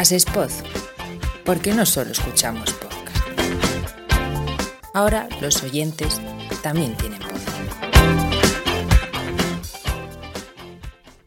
[0.00, 0.48] Asespod,
[1.44, 3.18] porque no solo escuchamos podcast.
[4.94, 6.22] Ahora los oyentes
[6.62, 7.44] también tienen voz.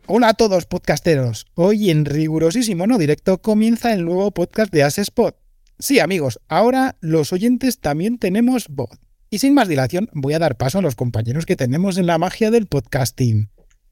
[0.08, 1.46] Hola a todos podcasteros.
[1.54, 5.36] Hoy en rigurosísimo no directo comienza el nuevo podcast de Asespod.
[5.78, 8.90] Sí amigos, ahora los oyentes también tenemos voz.
[9.30, 12.18] Y sin más dilación voy a dar paso a los compañeros que tenemos en la
[12.18, 13.52] magia del podcasting.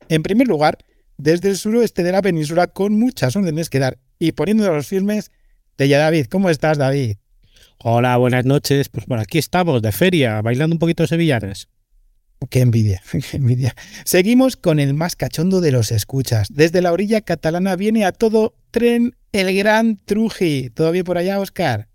[0.10, 0.80] En primer lugar,
[1.18, 5.32] desde el suroeste de la península con muchas órdenes que dar y poniendo los filmes,
[5.80, 6.28] ya David.
[6.28, 7.16] ¿Cómo estás, David?
[7.80, 8.88] Hola, buenas noches.
[8.88, 11.70] Pues por aquí estamos, de feria, bailando un poquito sevillanes.
[12.52, 13.76] Qué envidia, qué envidia.
[14.06, 16.50] Seguimos con el más cachondo de los escuchas.
[16.52, 20.70] Desde la orilla catalana viene a todo tren el gran Truji.
[20.70, 21.90] ¿Todo bien por allá, Oscar?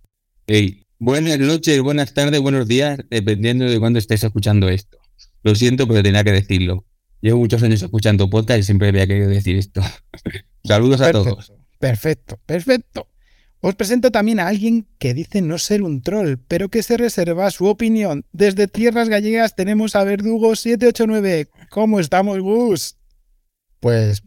[0.49, 4.99] Hey, buenas noches, buenas tardes, buenos días, dependiendo de cuándo estés escuchando esto.
[5.45, 6.85] Lo siento, pero tenía que decirlo.
[7.21, 9.81] Llevo muchos años escuchando podcast y siempre había querido decir esto.
[10.65, 11.56] Saludos a todos.
[11.79, 13.09] Perfecto, perfecto.
[13.61, 17.51] Os presento también a alguien que dice no ser un troll, pero que se reserva
[17.51, 18.25] su opinión.
[18.33, 21.49] Desde Tierras Gallegas tenemos a Verdugo789.
[21.71, 22.97] ¿Cómo estamos, Gus?
[23.81, 24.23] Pues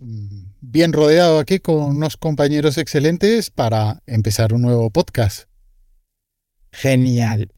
[0.61, 5.47] bien rodeado aquí con unos compañeros excelentes para empezar un nuevo podcast.
[6.71, 7.51] Genial.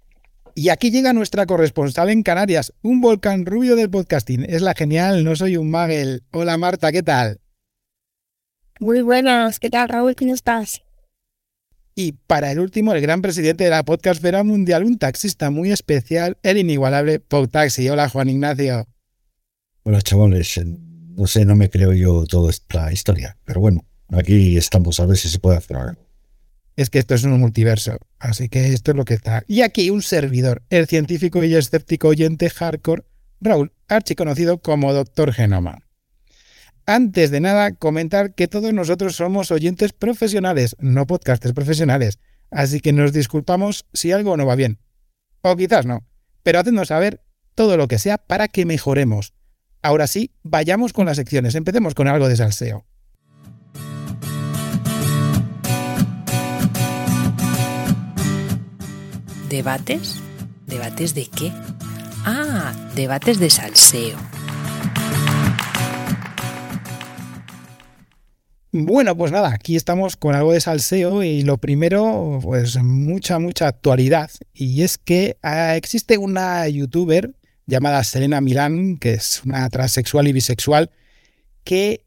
[0.54, 4.46] Y aquí llega nuestra corresponsal en Canarias, un volcán rubio del podcasting.
[4.48, 6.24] Es la genial, no soy un magel.
[6.32, 7.40] Hola Marta, ¿qué tal?
[8.82, 10.16] Muy buenas, ¿qué tal Raúl?
[10.16, 10.82] ¿Cómo estás?
[11.94, 16.40] Y para el último, el gran presidente de la podcastfera mundial, un taxista muy especial,
[16.42, 17.88] el inigualable Pau Taxi.
[17.90, 18.88] Hola Juan Ignacio.
[19.84, 25.00] Hola chavales, no sé, no me creo yo toda esta historia, pero bueno, aquí estamos
[25.00, 26.02] a ver si se puede hacer algo
[26.76, 28.00] es que esto es un multiverso.
[28.18, 29.44] Así que esto es lo que está.
[29.48, 33.04] Y aquí un servidor, el científico y escéptico oyente hardcore,
[33.42, 35.84] Raúl, archiconocido como Doctor Genoma.
[36.86, 42.20] Antes de nada, comentar que todos nosotros somos oyentes profesionales, no podcasters profesionales.
[42.50, 44.80] Así que nos disculpamos si algo no va bien.
[45.42, 46.06] O quizás no.
[46.44, 47.22] Pero hacednos saber
[47.56, 49.34] todo lo que sea para que mejoremos.
[49.82, 51.56] Ahora sí, vayamos con las secciones.
[51.56, 52.86] Empecemos con algo de salseo.
[59.50, 60.20] ¿Debates?
[60.66, 61.52] ¿Debates de qué?
[62.26, 64.18] Ah, debates de salseo.
[68.74, 73.68] Bueno, pues nada, aquí estamos con algo de salseo y lo primero, pues mucha, mucha
[73.68, 74.32] actualidad.
[74.54, 80.32] Y es que ah, existe una youtuber llamada Selena Milán, que es una transexual y
[80.32, 80.90] bisexual,
[81.66, 82.06] que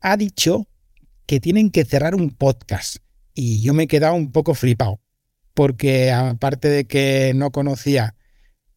[0.00, 0.68] ha dicho
[1.24, 2.98] que tienen que cerrar un podcast.
[3.32, 5.00] Y yo me he quedado un poco flipado
[5.54, 8.14] porque aparte de que no conocía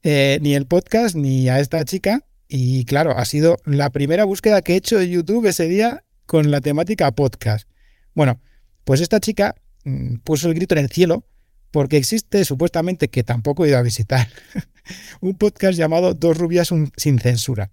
[0.03, 4.61] eh, ni el podcast ni a esta chica, y claro, ha sido la primera búsqueda
[4.61, 7.67] que he hecho en YouTube ese día con la temática podcast.
[8.13, 8.39] Bueno,
[8.83, 11.25] pues esta chica mm, puso el grito en el cielo
[11.71, 14.27] porque existe supuestamente que tampoco he ido a visitar
[15.21, 17.71] un podcast llamado Dos rubias sin censura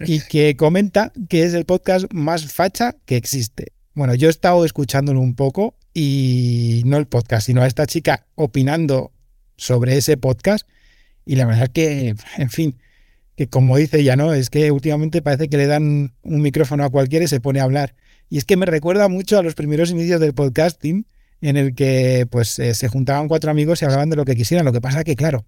[0.00, 3.72] y que comenta que es el podcast más facha que existe.
[3.94, 8.26] Bueno, yo he estado escuchándolo un poco y no el podcast, sino a esta chica
[8.34, 9.12] opinando
[9.56, 10.66] sobre ese podcast.
[11.24, 12.78] Y la verdad que, en fin,
[13.36, 14.34] que como dice ella, ¿no?
[14.34, 17.64] Es que últimamente parece que le dan un micrófono a cualquiera y se pone a
[17.64, 17.94] hablar.
[18.28, 21.06] Y es que me recuerda mucho a los primeros inicios del podcasting,
[21.40, 24.64] en el que pues eh, se juntaban cuatro amigos y hablaban de lo que quisieran.
[24.64, 25.44] Lo que pasa que, claro,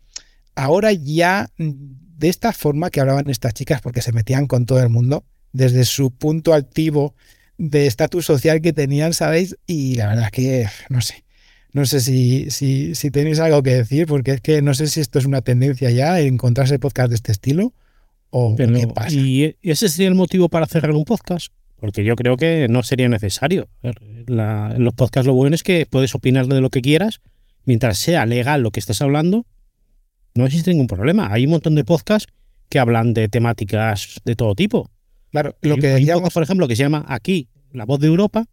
[0.54, 1.72] ahora ya mm,
[2.18, 5.84] de esta forma que hablaban estas chicas, porque se metían con todo el mundo, desde
[5.84, 7.14] su punto altivo
[7.58, 9.56] de estatus social que tenían, ¿sabéis?
[9.66, 11.23] Y la verdad es que, no sé,
[11.74, 15.00] no sé si, si, si, tenéis algo que decir, porque es que no sé si
[15.00, 17.72] esto es una tendencia ya, encontrarse podcast de este estilo
[18.30, 19.12] o qué pasa.
[19.12, 21.48] ¿Y ese sería el motivo para cerrar un podcast?
[21.80, 23.68] Porque yo creo que no sería necesario.
[23.82, 27.20] en los podcasts lo bueno es que puedes opinar de lo que quieras,
[27.64, 29.44] mientras sea legal lo que estés hablando,
[30.36, 31.32] no existe ningún problema.
[31.32, 32.32] Hay un montón de podcasts
[32.68, 34.92] que hablan de temáticas de todo tipo.
[35.32, 38.46] Claro, lo que decíamos, por ejemplo, que se llama aquí La Voz de Europa,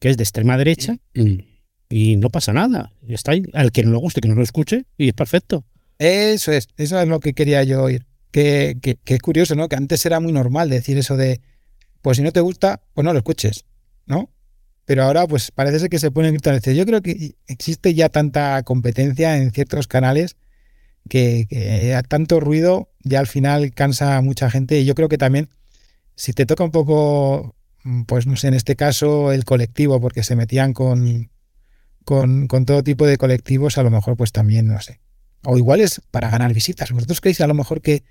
[0.00, 1.55] que es de extrema derecha, mm.
[1.88, 2.92] Y no pasa nada.
[3.08, 3.42] Está ahí.
[3.52, 5.64] Al que no le guste, que no lo escuche, y es perfecto.
[5.98, 8.06] Eso es, eso es lo que quería yo oír.
[8.30, 9.68] Que, que, es curioso, ¿no?
[9.68, 11.40] Que antes era muy normal decir eso de,
[12.02, 13.64] pues si no te gusta, pues no lo escuches,
[14.04, 14.30] ¿no?
[14.84, 16.60] Pero ahora, pues parece ser que se pone gritar.
[16.60, 20.36] Yo creo que existe ya tanta competencia en ciertos canales
[21.08, 24.78] que, que a tanto ruido ya al final cansa a mucha gente.
[24.78, 25.48] Y yo creo que también
[26.14, 27.54] si te toca un poco,
[28.06, 31.30] pues no sé, en este caso el colectivo, porque se metían con,
[32.06, 35.00] con, todo tipo de colectivos, a lo mejor pues también, no sé.
[35.42, 36.92] O igual es para ganar visitas.
[36.92, 38.04] ¿Vosotros creéis a lo mejor que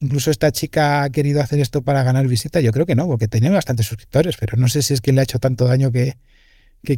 [0.00, 2.64] incluso esta chica ha querido hacer esto para ganar visitas?
[2.64, 5.20] Yo creo que no, porque tenía bastantes suscriptores, pero no sé si es que le
[5.20, 6.16] ha hecho tanto daño que,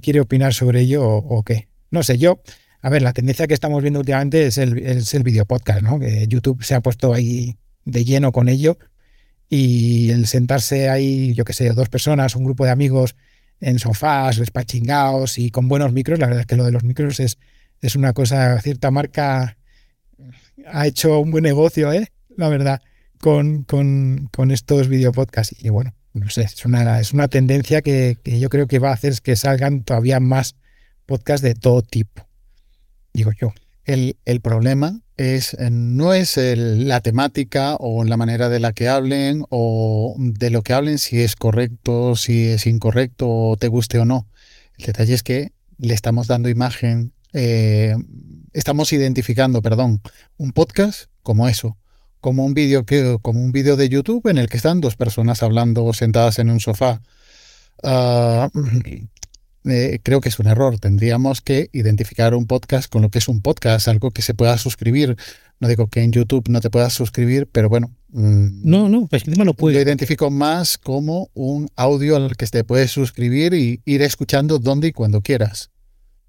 [0.00, 1.68] quiere opinar sobre ello o, o qué.
[1.90, 2.40] No sé, yo,
[2.80, 6.00] a ver, la tendencia que estamos viendo últimamente es el, es el video podcast, ¿no?
[6.00, 8.78] Que YouTube se ha puesto ahí de lleno con ello
[9.50, 13.14] y el sentarse ahí, yo qué sé, dos personas, un grupo de amigos
[13.64, 17.18] en sofás, despachingados y con buenos micros, la verdad es que lo de los micros
[17.18, 17.38] es,
[17.80, 19.56] es una cosa, cierta marca
[20.66, 22.08] ha hecho un buen negocio, ¿eh?
[22.36, 22.82] La verdad,
[23.20, 25.56] con, con, con estos videopodcasts.
[25.64, 28.90] Y bueno, no sé, es una, es una tendencia que, que yo creo que va
[28.90, 30.56] a hacer que salgan todavía más
[31.06, 32.28] podcasts de todo tipo.
[33.12, 33.52] Digo yo.
[33.84, 38.88] El, el problema es, eh, no es la temática o la manera de la que
[38.88, 43.98] hablen o de lo que hablen, si es correcto, si es incorrecto o te guste
[43.98, 44.26] o no.
[44.78, 47.96] El detalle es que le estamos dando imagen, eh,
[48.52, 50.00] estamos identificando, perdón,
[50.36, 51.76] un podcast como eso,
[52.20, 52.84] como un vídeo
[53.22, 56.60] como un vídeo de YouTube en el que están dos personas hablando sentadas en un
[56.60, 57.02] sofá.
[57.82, 58.50] Ah,
[59.64, 60.78] eh, creo que es un error.
[60.78, 64.56] Tendríamos que identificar un podcast con lo que es un podcast, algo que se pueda
[64.58, 65.16] suscribir.
[65.60, 67.90] No digo que en YouTube no te puedas suscribir, pero bueno.
[68.08, 69.80] mm, No, no, pues encima no Lo puede.
[69.80, 74.92] identifico más como un audio al que te puedes suscribir y ir escuchando donde y
[74.92, 75.70] cuando quieras.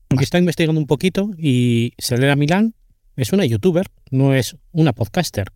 [0.09, 2.75] Aunque está investigando un poquito y Selena Milán
[3.15, 5.47] es una youtuber, no es una podcaster.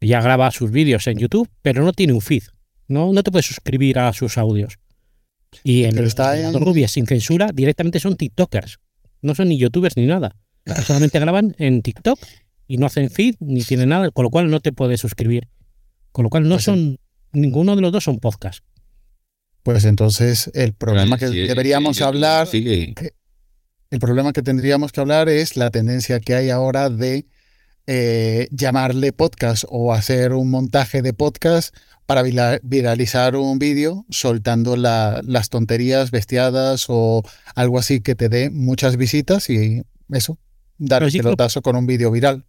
[0.00, 2.44] Ella graba sus vídeos en YouTube, pero no tiene un feed.
[2.88, 4.78] No, no te puedes suscribir a sus audios.
[5.64, 8.78] Y en Pero está en- rubias sin censura directamente son TikTokers.
[9.22, 10.36] No son ni youtubers ni nada.
[10.86, 12.18] Solamente graban en TikTok
[12.68, 15.48] y no hacen feed ni tienen nada, con lo cual no te puedes suscribir.
[16.12, 16.98] Con lo cual no Pues son,
[17.32, 18.62] ninguno de los dos son podcasts.
[19.62, 22.62] Pues entonces el problema que Sí, deberíamos sí, hablar Sí,
[22.94, 23.12] que-
[23.90, 27.26] El problema que tendríamos que hablar es la tendencia que hay ahora de
[27.92, 31.74] eh, llamarle podcast o hacer un montaje de podcast
[32.06, 32.22] para
[32.62, 37.22] viralizar un vídeo soltando la- las tonterías bestiadas o
[37.56, 39.82] algo así que te dé muchas visitas y
[40.12, 40.38] eso,
[40.78, 42.44] dar el pelotazo con un vídeo viral.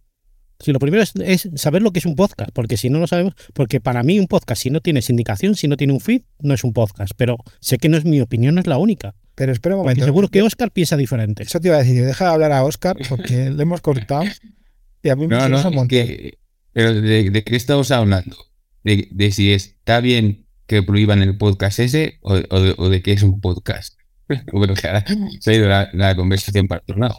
[0.60, 3.08] Sí, lo primero es, es saber lo que es un podcast, porque si no lo
[3.08, 6.22] sabemos, porque para mí un podcast, si no tiene sindicación, si no tiene un feed,
[6.38, 7.12] no es un podcast.
[7.16, 9.16] Pero sé que no es mi opinión, no es la única.
[9.34, 10.04] Pero espera un Porque momento.
[10.04, 11.42] seguro que Oscar piensa diferente.
[11.42, 14.22] Eso te iba a decir, deja de hablar a Oscar porque le hemos cortado
[15.02, 15.88] y a mí me No, un no, montón.
[15.88, 16.38] que,
[16.72, 18.36] pero de, de qué estamos hablando?
[18.84, 23.02] De, de si está bien que prohíban el podcast ese o, o de, o de
[23.02, 23.94] que es un podcast.
[24.52, 25.04] Bueno, que ahora
[25.40, 27.18] se ha ido la, la conversación para otro lado.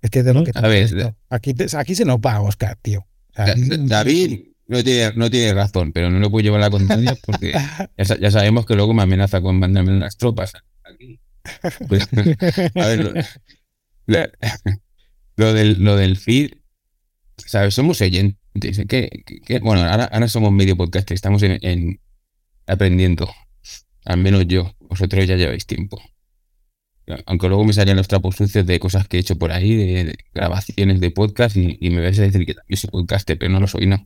[0.00, 3.00] Es que de lo que A ver, aquí, te- aquí se nos va Oscar, tío.
[3.00, 6.64] O sea, Da- David no tiene, no tiene razón, pero no lo puedo llevar a
[6.64, 7.52] la contraria porque
[7.98, 10.52] ya, sa- ya sabemos que luego me amenaza con mandarme las tropas
[10.84, 11.20] aquí.
[11.88, 12.08] Pues,
[12.74, 13.26] a ver,
[15.36, 16.52] lo del, lo del feed,
[17.46, 17.74] ¿sabes?
[17.74, 18.38] Somos oyentes.
[18.78, 18.86] ¿eh?
[18.86, 22.00] que, que- que- bueno, ahora, ahora somos medio podcast, estamos en, en-
[22.66, 23.30] aprendiendo.
[24.04, 26.00] Al menos yo, vosotros ya lleváis tiempo.
[27.26, 30.04] Aunque luego me salían los trapos sucios de cosas que he hecho por ahí, de,
[30.04, 33.50] de grabaciones de podcast, y, y me vais a decir que también soy podcaster, pero
[33.52, 34.02] no lo soy, ¿no?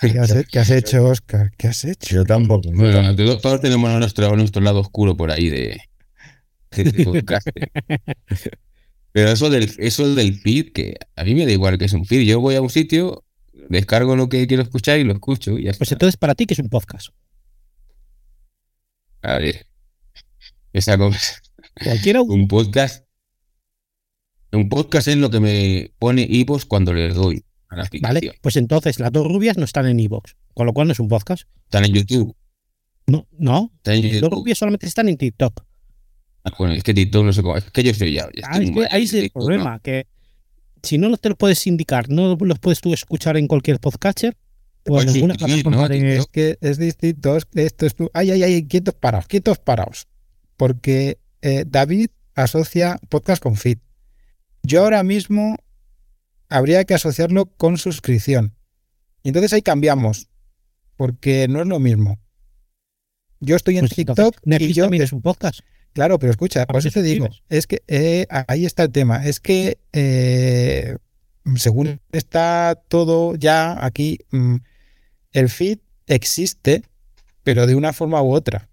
[0.00, 1.50] ¿Qué has, qué has hecho, Oscar?
[1.58, 2.14] ¿Qué has hecho?
[2.16, 2.70] Yo tampoco.
[2.70, 3.38] yo Bueno, tampoco.
[3.38, 5.80] todos, tenemos nuestro, nuestro lado oscuro por ahí de,
[6.76, 7.48] de podcast.
[9.16, 12.04] Pero eso del, eso del feed, que a mí me da igual que es un
[12.04, 12.26] feed.
[12.26, 13.24] Yo voy a un sitio,
[13.70, 15.58] descargo lo que quiero escuchar y lo escucho.
[15.58, 15.94] Y ya Pues está.
[15.94, 17.08] entonces para ti que es un podcast.
[19.22, 19.66] A ver,
[20.74, 21.40] esa cosa.
[21.82, 23.06] Cualquiera Un podcast.
[24.52, 28.14] Un podcast es lo que me pone Ivos cuando le doy a la aplicación.
[28.14, 31.00] Vale, pues entonces las dos rubias no están en Evox, con lo cual no es
[31.00, 31.44] un podcast.
[31.64, 32.36] Están en YouTube.
[33.06, 33.72] No, no.
[33.78, 35.65] Están en Las dos rubias solamente están en TikTok.
[36.58, 37.56] Bueno, es que TikTok no sé cómo.
[37.56, 38.28] Es que yo soy ya.
[38.34, 39.46] ya Ah, estoy es que ahí es el TikTok, ¿no?
[39.46, 40.06] problema, que
[40.82, 44.36] si no te lo puedes indicar, no los puedes tú escuchar en cualquier podcatcher,
[44.84, 45.94] pues ninguna sí, plataforma ¿no?
[45.94, 47.36] Es que es distinto.
[47.36, 47.96] esto es.
[48.12, 50.06] Ay, ay, ay, quietos paraos, quietos paraos.
[50.56, 53.78] Porque eh, David asocia podcast con feed.
[54.62, 55.56] Yo ahora mismo
[56.48, 58.54] habría que asociarlo con suscripción.
[59.22, 60.28] Y entonces ahí cambiamos.
[60.96, 62.18] Porque no es lo mismo.
[63.40, 64.84] Yo estoy en pues entonces, TikTok y yo.
[64.84, 65.60] también es un podcast.
[65.96, 69.24] Claro, pero escucha, por eso te digo, es que eh, ahí está el tema.
[69.24, 70.98] Es que eh,
[71.56, 74.56] según está todo ya aquí, mm,
[75.32, 76.82] el feed existe,
[77.44, 78.68] pero de una forma u otra.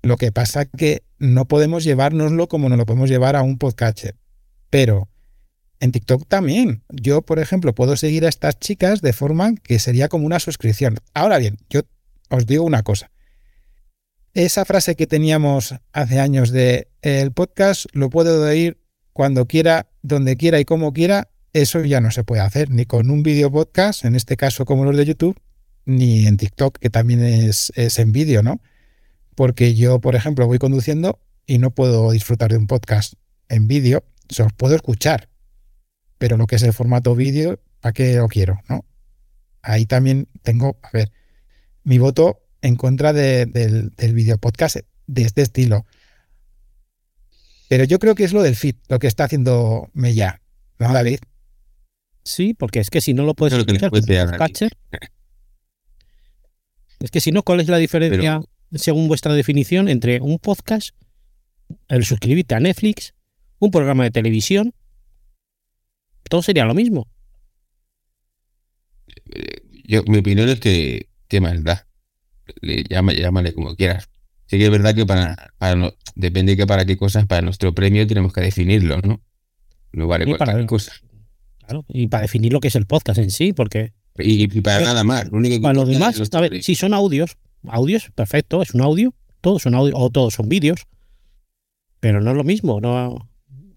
[0.00, 4.16] Lo que pasa que no podemos llevárnoslo como no lo podemos llevar a un podcatcher.
[4.70, 5.10] Pero
[5.78, 6.84] en TikTok también.
[6.88, 10.96] Yo, por ejemplo, puedo seguir a estas chicas de forma que sería como una suscripción.
[11.12, 11.82] Ahora bien, yo
[12.30, 13.10] os digo una cosa.
[14.34, 18.78] Esa frase que teníamos hace años de el podcast lo puedo oír
[19.12, 23.10] cuando quiera, donde quiera y como quiera, eso ya no se puede hacer, ni con
[23.10, 25.38] un video podcast, en este caso como los de YouTube,
[25.84, 28.62] ni en TikTok, que también es, es en vídeo, ¿no?
[29.34, 33.12] Porque yo, por ejemplo, voy conduciendo y no puedo disfrutar de un podcast
[33.50, 35.28] en vídeo, se puedo escuchar,
[36.16, 38.62] pero lo que es el formato vídeo, ¿para qué lo quiero?
[38.70, 38.86] ¿no?
[39.60, 41.12] Ahí también tengo, a ver,
[41.84, 44.76] mi voto en contra de- del, del video podcast
[45.06, 45.84] de este estilo.
[47.68, 50.40] Pero yo creo que es lo del feed, lo que está haciendo Mella,
[50.78, 51.18] ¿no, David?
[52.24, 54.72] Sí, porque es que si no lo puedes lo que escuchar puede podcatcher,
[57.00, 58.40] es que si no, ¿cuál es la diferencia,
[58.74, 60.94] según vuestra definición, entre un podcast,
[61.88, 63.14] el suscribirte a Netflix,
[63.58, 64.72] un programa de televisión?
[66.28, 67.08] Todo sería lo mismo.
[69.84, 71.86] Yo, mi opinión es que, qué más da.
[72.60, 74.08] Le, llama, llámale como quieras.
[74.46, 77.74] Sí que es verdad que para, para no- depende que para qué cosas, para nuestro
[77.74, 79.20] premio tenemos que definirlo, ¿no?
[79.92, 80.92] No vale Sí, cualquier para- cosa.
[81.60, 84.78] Claro, y para definir lo que es el podcast en sí, porque Y, y para
[84.78, 85.30] Pero- nada más.
[85.30, 88.82] Lo único que para los demás, a ver, si son audios, audios, perfecto, es un
[88.82, 90.80] audio, todos son audio, o todos son vídeos,
[92.00, 93.30] pero no es lo mismo, no,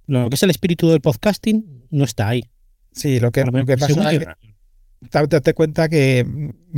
[0.08, 2.44] lo que es el espíritu del podcasting no está ahí.
[2.92, 4.26] Sí, lo que, lo que pasa es que
[5.12, 6.26] date cuenta que,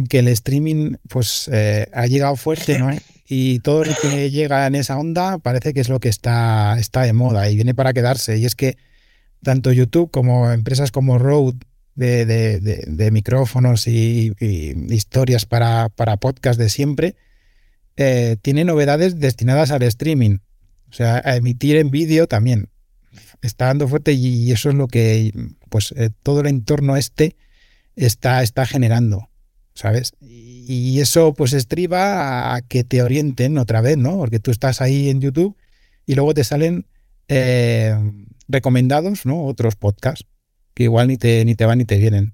[0.10, 2.90] que el streaming pues eh, ha llegado fuerte, ¿no?
[3.30, 7.02] Y todo lo que llega en esa onda parece que es lo que está, está
[7.02, 8.38] de moda y viene para quedarse.
[8.38, 8.78] Y es que
[9.44, 11.58] tanto YouTube como empresas como Rode
[11.96, 17.16] de, de- de- de micrófonos y, y historias para, para podcast de siempre,
[17.98, 20.38] eh, tiene novedades destinadas al streaming.
[20.90, 22.70] O sea, a emitir en vídeo también.
[23.42, 25.34] Está dando fuerte y eso es lo que
[25.68, 27.36] pues eh, todo el entorno este
[27.98, 29.30] está, está generando,
[29.74, 30.14] ¿sabes?
[30.22, 34.18] Y eso pues estriba a que te orienten otra vez, ¿no?
[34.18, 35.58] Porque tú estás ahí en YouTube
[36.06, 36.86] y luego te salen
[37.28, 37.96] eh,
[38.48, 39.46] recomendados, ¿no?
[39.46, 40.26] Otros podcasts
[40.74, 42.34] que igual ni te, ni te van ni te vienen.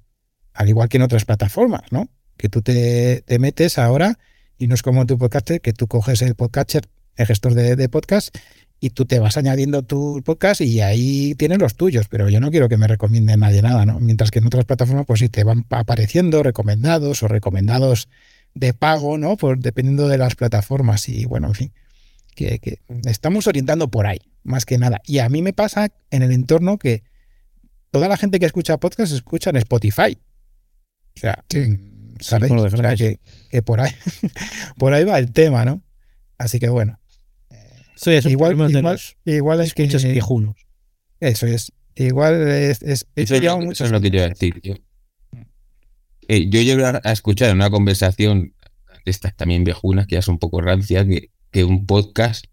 [0.54, 2.10] Al igual que en otras plataformas, ¿no?
[2.38, 4.20] Que tú te, te metes ahora
[4.58, 7.90] y no es como tu podcaster, que tú coges el podcatcher, el gestor de, de
[7.90, 8.36] podcast
[8.84, 12.52] y tú te vas añadiendo tu podcast y ahí tienes los tuyos, pero yo no
[12.52, 14.02] quiero que me recomiende nadie nada, ¿no?
[14.02, 18.10] Mientras que en otras plataformas, pues sí, te van apareciendo recomendados o recomendados
[18.56, 19.38] de pago, ¿no?
[19.38, 21.74] Pues dependiendo de las plataformas y bueno, en fin,
[22.36, 25.02] que, que estamos orientando por ahí, más que nada.
[25.06, 27.04] Y a mí me pasa en el entorno que
[27.90, 30.18] toda la gente que escucha podcast escucha en Spotify.
[31.16, 31.46] O sea,
[32.20, 32.50] ¿sabes?
[32.50, 32.98] por O sea, desgracia.
[32.98, 33.92] que, que por ahí,
[34.78, 35.82] por ahí va el tema, ¿no?
[36.38, 37.00] Así que bueno.
[37.96, 40.56] Eso es Igual, igual, los igual es que escuchas viejunos.
[41.20, 41.72] eso es.
[41.96, 44.60] Igual es, es, Eso es, muchos- eso es lo que yo iba a decir.
[44.64, 44.74] Yo,
[46.28, 48.56] Eh, yo llego a a escuchar en una conversación
[49.06, 52.46] de estas también viejunas, que ya son un poco rancias, que, que un podcast,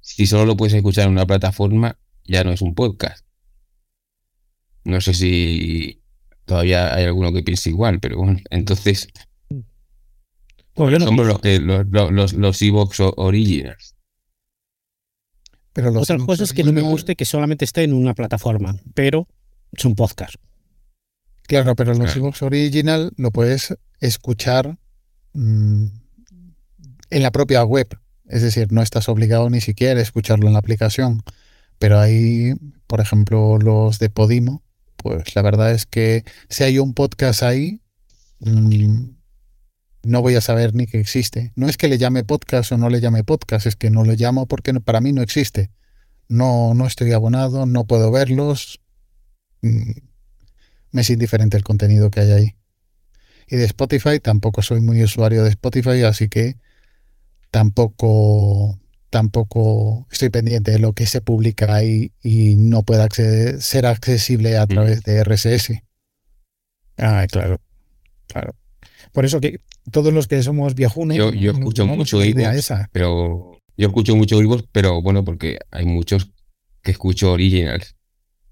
[0.00, 3.24] si solo lo puedes escuchar en una plataforma, ya no es un podcast.
[4.84, 6.00] No sé si
[6.46, 9.08] todavía hay alguno que piense igual, pero bueno, entonces
[10.74, 13.94] Pues yo no- somos los que los, los, los, los Evox o- Originals.
[15.78, 18.74] Pero los Otra cosa es que no me guste que solamente esté en una plataforma,
[18.94, 19.28] pero
[19.70, 20.34] es un podcast.
[21.46, 22.18] Claro, pero los Claro.
[22.18, 24.76] iVoox Original lo puedes escuchar
[25.34, 25.84] mm,
[27.10, 27.96] en la propia web.
[28.26, 31.22] Es decir, no estás obligado ni siquiera a escucharlo en la aplicación.
[31.78, 32.54] Pero ahí,
[32.88, 34.64] por ejemplo, los de Podimo,
[34.96, 37.82] pues la verdad es que si hay un podcast ahí,
[38.40, 39.10] mm,
[40.02, 41.52] no voy a saber ni que existe.
[41.56, 44.14] No es que le llame podcast o no le llame podcast, es que no lo
[44.14, 45.70] llamo porque para mí no existe.
[46.28, 48.80] No, no estoy abonado, no puedo verlos.
[49.62, 49.92] Mm,
[50.92, 52.54] me es indiferente el contenido que hay ahí.
[53.48, 56.56] Y de Spotify tampoco soy muy usuario de Spotify, así que
[57.50, 58.78] tampoco
[59.10, 64.58] tampoco estoy pendiente de lo que se publica ahí y no pueda acceder- ser accesible
[64.58, 65.82] a través de RSS.
[66.98, 67.58] Ah, claro.
[68.26, 68.54] Claro.
[69.12, 69.60] Por eso que
[69.90, 71.18] todos los que somos viejunes.
[71.18, 72.58] Yo- yo escucho no mucho idea iVoox.
[72.58, 72.88] esa.
[72.92, 76.30] Pero yo escucho mucho Evox, pero bueno, porque hay muchos
[76.82, 77.94] que escucho Originals.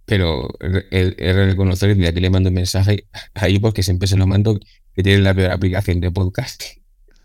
[0.04, 4.26] Pero de reconocer desde aquí le mando un mensaje a Evox que siempre se lo
[4.26, 4.58] mando
[4.94, 6.62] que tienen la peor aplicación de podcast.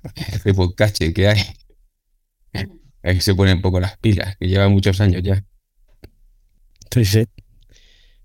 [0.43, 1.41] de podcast que hay.
[3.03, 5.43] Ahí se ponen un poco las pilas, que lleva muchos años ya.
[6.91, 7.25] Sí, sí.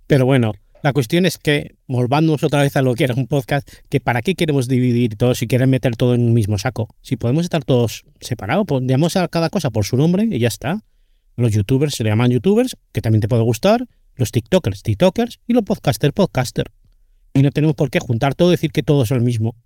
[0.06, 0.52] Pero bueno,
[0.86, 4.22] la cuestión es que, volvándonos otra vez a lo que era un podcast, que para
[4.22, 6.94] qué queremos dividir todo si quieren meter todo en un mismo saco.
[7.02, 10.84] Si podemos estar todos separados, llamamos a cada cosa por su nombre y ya está.
[11.34, 15.54] Los youtubers se le llaman youtubers, que también te puede gustar, los tiktokers, tiktokers, y
[15.54, 16.70] los podcasters, podcaster.
[17.34, 19.56] Y no tenemos por qué juntar todo y decir que todos son el mismo.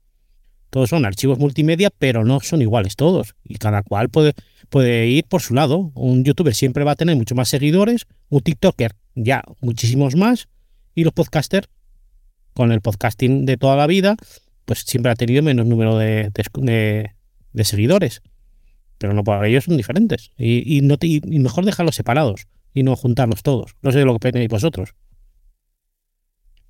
[0.71, 3.35] Todos son archivos multimedia, pero no son iguales todos.
[3.45, 4.33] Y cada cual puede,
[4.71, 5.93] puede ir por su lado.
[5.95, 10.49] Un youtuber siempre va a tener mucho más seguidores, un tiktoker ya muchísimos más,
[10.95, 11.69] y los podcasters,
[12.55, 14.17] con el podcasting de toda la vida,
[14.65, 17.11] pues siempre ha tenido menos número de, de- de-
[17.53, 18.23] de seguidores.
[18.99, 20.31] pero no por ellos son diferentes.
[20.37, 23.75] Y, y no te- y mejor dejarlos separados y no juntarlos todos.
[23.83, 24.95] No sé lo que pensáis vosotros.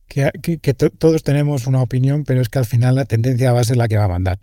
[0.08, 3.52] Que, que- que to- todos tenemos una opinión, pero es que al final la tendencia
[3.52, 4.38] va a ser la que va a mandar.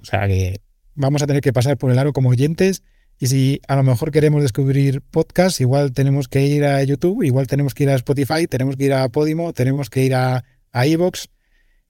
[0.00, 0.60] O sea que
[0.94, 2.82] vamos a tener que pasar por el aro como oyentes
[3.22, 7.46] y si a lo mejor queremos descubrir podcasts, igual tenemos que ir a YouTube, igual
[7.46, 10.86] tenemos que ir a Spotify, tenemos que ir a Podimo, tenemos que ir a, a
[10.86, 11.26] iVoox,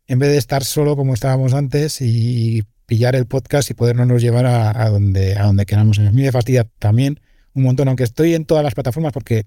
[0.08, 4.44] en vez de estar solo como estábamos antes y pillar el podcast y podernos llevar
[4.44, 6.00] a, donde, a donde queramos.
[6.00, 7.20] A mí me fastidia también
[7.54, 9.46] un montón, aunque estoy en todas las plataformas porque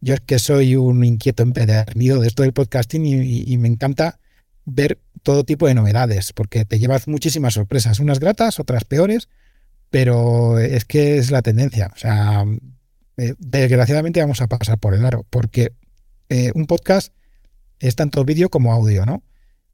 [0.00, 4.18] yo es que soy un inquieto empedernido de esto del podcasting y me encanta
[4.64, 9.28] ver todo tipo de novedades, porque te llevas muchísimas sorpresas, unas gratas, otras peores,
[9.90, 11.90] pero es que es la tendencia.
[11.94, 12.44] O sea,
[13.16, 15.72] eh, desgraciadamente vamos a pasar por el aro, porque
[16.28, 17.12] eh, un podcast
[17.78, 19.22] es tanto vídeo como audio, ¿no?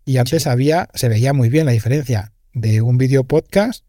[0.05, 3.85] Y antes había, se veía muy bien la diferencia de un vídeo podcast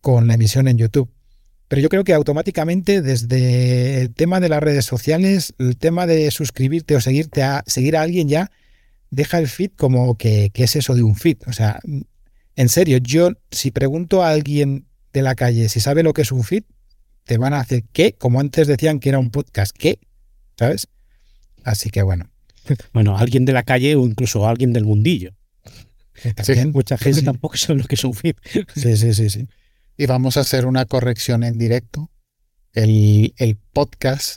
[0.00, 1.10] con la emisión en YouTube.
[1.68, 6.30] Pero yo creo que automáticamente desde el tema de las redes sociales, el tema de
[6.30, 8.50] suscribirte o seguirte a seguir a alguien ya
[9.10, 11.38] deja el feed como que, que es eso de un feed.
[11.46, 11.78] O sea,
[12.56, 14.87] en serio, yo si pregunto a alguien
[15.18, 16.64] de la calle si sabe lo que es un feed,
[17.24, 18.14] te van a hacer ¿qué?
[18.14, 19.98] Como antes decían que era un podcast, ¿qué?
[20.58, 20.88] ¿Sabes?
[21.64, 22.30] Así que bueno.
[22.92, 25.34] Bueno, alguien de la calle o incluso alguien del mundillo.
[26.34, 27.24] también- Mucha gente Sí.
[27.24, 28.36] tampoco sabe lo que es un feed.
[28.74, 29.48] sí, sí, sí, sí.
[29.96, 32.10] Y vamos a hacer una corrección en directo.
[32.74, 34.36] El, el podcast,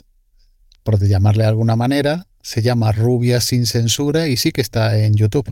[0.82, 5.14] por llamarle de alguna manera, se llama Rubia sin censura y sí que está en
[5.14, 5.48] YouTube.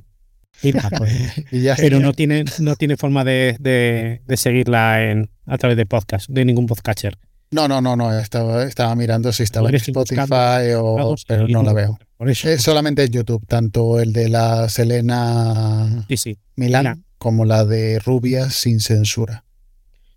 [0.98, 1.12] Pues,
[1.50, 5.76] Y ya pero no tiene, no tiene forma de, de- de seguirla en, a través
[5.76, 7.16] de podcast, de ningún podcatcher.
[7.50, 11.62] no, no, no, no, estaba, estaba mirando si estaba en Spotify buscando o pero no
[11.62, 11.98] la veo.
[12.16, 12.48] Por eso.
[12.50, 16.38] Es solamente en YouTube, tanto el de la Selena Sí, sí.
[16.56, 16.98] Milán Mira.
[17.18, 19.44] como la de Rubia sin censura.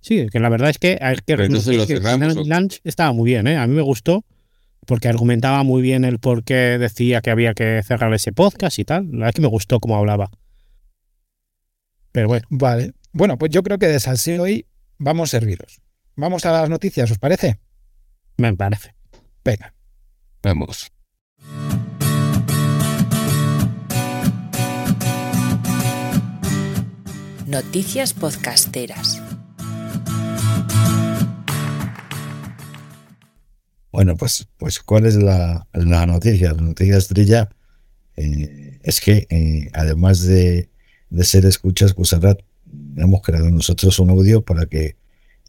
[0.01, 2.45] Sí, que la verdad es que, hay que entonces lo cerramos.
[2.45, 3.55] Lunch estaba muy bien, ¿eh?
[3.57, 4.25] A mí me gustó
[4.85, 8.85] porque argumentaba muy bien el por qué decía que había que cerrar ese podcast y
[8.85, 9.05] tal.
[9.05, 10.29] La verdad es que me gustó cómo hablaba.
[12.11, 12.93] Pero bueno, Vale.
[13.11, 14.65] Bueno, pues yo creo que de salseo hoy
[14.97, 15.81] vamos serviros.
[16.15, 17.59] Vamos a las noticias, ¿os parece?
[18.37, 18.95] me parece.
[19.43, 19.73] Venga.
[20.41, 20.91] Vamos.
[27.45, 29.21] Noticias podcasteras.
[33.93, 36.51] Bueno, pues, pues ¿cuál es la, la noticia?
[36.53, 37.49] La noticia estrella
[38.17, 40.69] eh, es que eh, además de,
[41.11, 42.35] de ser escuchas, ahora
[42.97, 44.97] hemos creado nosotros un audio para que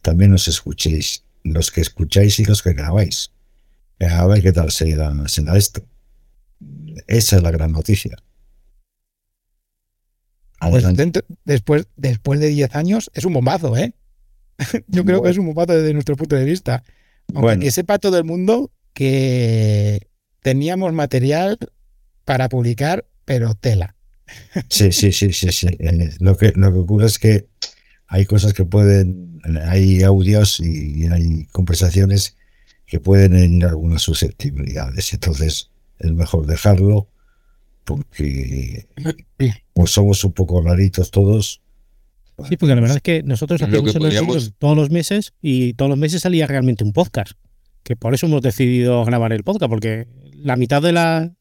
[0.03, 3.31] también nos escuchéis, los que escucháis y los que grabáis.
[3.99, 5.83] Eh, A ver qué tal será, será esto.
[7.07, 8.15] Esa es la gran noticia.
[10.69, 13.93] Pues dentro- después, después de 10 años es un bombazo, ¿eh?
[14.87, 16.83] Yo creo que es un bombazo desde nuestro punto de vista.
[17.29, 17.61] Aunque Bueno.
[17.61, 20.07] que sepa todo el mundo que
[20.41, 21.57] teníamos material
[22.23, 23.95] para publicar, pero tela.
[24.69, 25.67] Sí, sí, sí, sí, sí.
[25.79, 27.47] Eh, Lo que, lo que ocurre es que
[28.07, 32.35] hay cosas que pueden, hay audios y hay conversaciones
[32.85, 35.13] que pueden herir algunas susceptibilidades.
[35.13, 37.07] Entonces es mejor dejarlo
[37.83, 38.87] porque
[39.73, 41.61] pues somos un poco raritos todos.
[42.49, 45.33] Sí, porque la verdad es que nosotros Lo hacemos que el podríamos- todos los meses
[45.41, 47.31] y todos los meses salía realmente un podcast.
[47.83, 51.31] Que por eso hemos decidido grabar el podcast, porque la mitad de, la,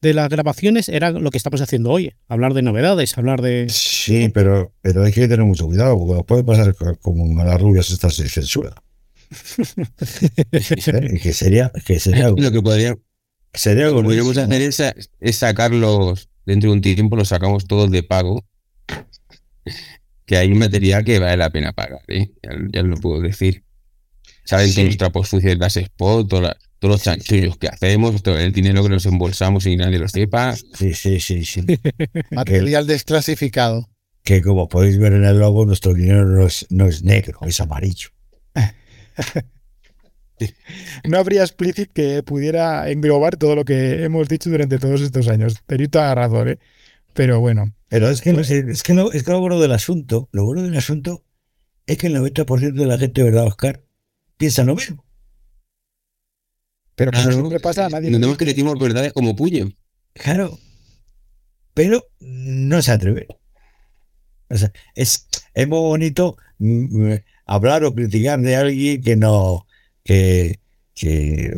[0.00, 2.12] de las grabaciones era lo que estamos haciendo hoy.
[2.28, 3.66] Hablar de novedades, hablar de...
[3.68, 7.60] Sí, pero, pero hay que tener mucho cuidado porque puede pasar co- como a las
[7.60, 8.74] rubias estas de censura.
[10.52, 11.20] ¿Eh?
[11.22, 12.96] que sería, que sería, Lo que podría-
[13.54, 14.80] sería lo algo que podríamos hacer es,
[15.20, 18.44] es sacarlos dentro de un tiempo, los sacamos todos de pago.
[20.26, 22.30] Que hay material que vale la pena pagar, ¿eh?
[22.42, 23.64] ya, ya lo puedo decir.
[24.44, 24.96] Saben Sí.
[24.96, 25.76] trapos sucios de las
[26.42, 30.08] la- todos los chanchullos que hacemos, todo el dinero que nos embolsamos y nadie lo
[30.08, 30.56] sepa.
[30.56, 31.64] Sí, sí, sí, sí.
[32.32, 33.88] Material desclasificado.
[34.24, 37.60] que como podéis ver en el logo, nuestro dinero no es, no es negro, es
[37.60, 38.08] amarillo.
[41.08, 45.54] No habría explicit que pudiera englobar todo lo que hemos dicho durante todos estos años.
[45.66, 46.58] Tenéis toda la razón, ¿eh?
[47.14, 50.44] Pero bueno, Pero es que, es que, lo, es que lo bueno del asunto, lo
[50.44, 51.24] bueno del asunto
[51.86, 53.82] es que el 90% de la gente, ¿verdad, Oscar?
[54.36, 55.04] Piensa lo mismo.
[56.94, 58.10] pero Claro, siempre pasa, nadie.
[58.10, 59.70] no tenemos que decimos verdades como puño.
[60.14, 60.58] Claro.
[61.74, 63.26] Pero no se atreve.
[64.48, 69.66] O sea, es, es muy bonito mm, mm, hablar o criticar de alguien que no,
[70.04, 70.60] que,
[70.94, 71.56] que,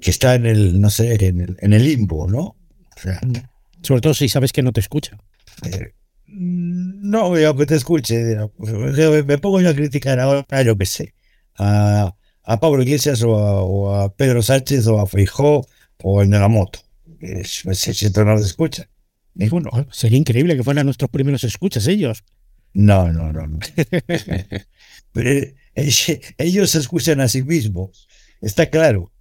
[0.00, 2.40] que está en el, no sé, en el, en el limbo, ¿no?
[2.96, 3.20] O sea,
[3.82, 5.16] Sobre todo si sabes que no te escucha.
[5.64, 5.92] Eh,
[6.26, 8.36] No, yo que te escuche.
[9.26, 11.14] Me pongo yo a criticar ahora, yo qué sé,
[11.58, 12.14] a,
[12.44, 15.66] a Pablo Iglesias o a, o a Pedro Sánchez o a Feijó
[16.02, 16.80] o de la moto.
[17.44, 17.68] Si
[18.10, 18.88] no lo escucha.
[19.34, 19.70] Ninguno.
[19.90, 22.24] Sería increíble que fueran nuestros primeros escuchas ellos.
[22.72, 23.46] No, no, no.
[23.46, 23.58] no.
[25.12, 25.54] Pero eh,
[26.38, 28.08] ellos se escuchan a sí mismos.
[28.40, 29.12] Está claro.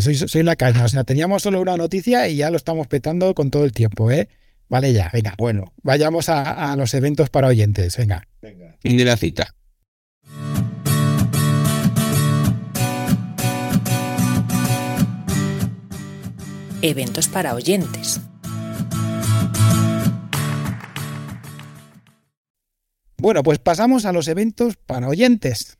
[0.00, 0.84] Soy, soy la caña.
[0.84, 4.10] O sea, teníamos solo una noticia y ya lo estamos petando con todo el tiempo,
[4.10, 4.28] ¿eh?
[4.68, 5.34] Vale, ya, venga.
[5.38, 8.26] Bueno, Vayamos a, a los eventos para oyentes, venga.
[8.80, 9.54] Fin de la cita.
[16.82, 18.20] Eventos para oyentes.
[23.16, 25.78] Bueno, pues pasamos a los eventos para oyentes.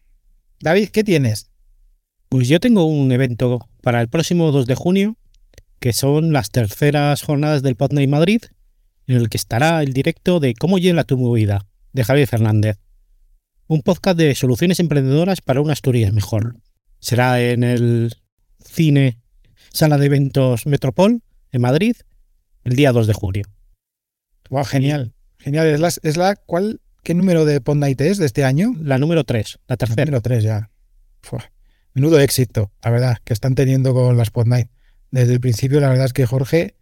[0.61, 1.51] David, ¿qué tienes?
[2.35, 5.17] Pues yo tengo un evento para el próximo 2 de junio,
[5.79, 8.43] que son las terceras jornadas del Podnight Madrid,
[9.07, 12.81] en el que estará el directo de Cómo llena tu movida, de Javier Fernández.
[13.69, 16.57] Un podcast de soluciones emprendedoras para una Asturias mejor.
[16.99, 18.17] Será en el
[18.59, 19.21] cine
[19.73, 21.95] Sala de Eventos Metropol, en Madrid,
[22.65, 23.45] el día 2 de junio.
[24.51, 25.15] Wow, genial.
[25.39, 25.69] Genial.
[25.69, 28.75] ¿Es la, es la cuál, qué número de Pod Night es de este año?
[28.81, 30.07] La número 3, la tercera.
[30.07, 30.71] Número 3 ya.
[31.23, 31.54] Fua.
[31.95, 34.69] Menudo éxito, la verdad, que están teniendo con las Pod Night.
[35.13, 36.75] Desde el principio, la verdad es que Jorge,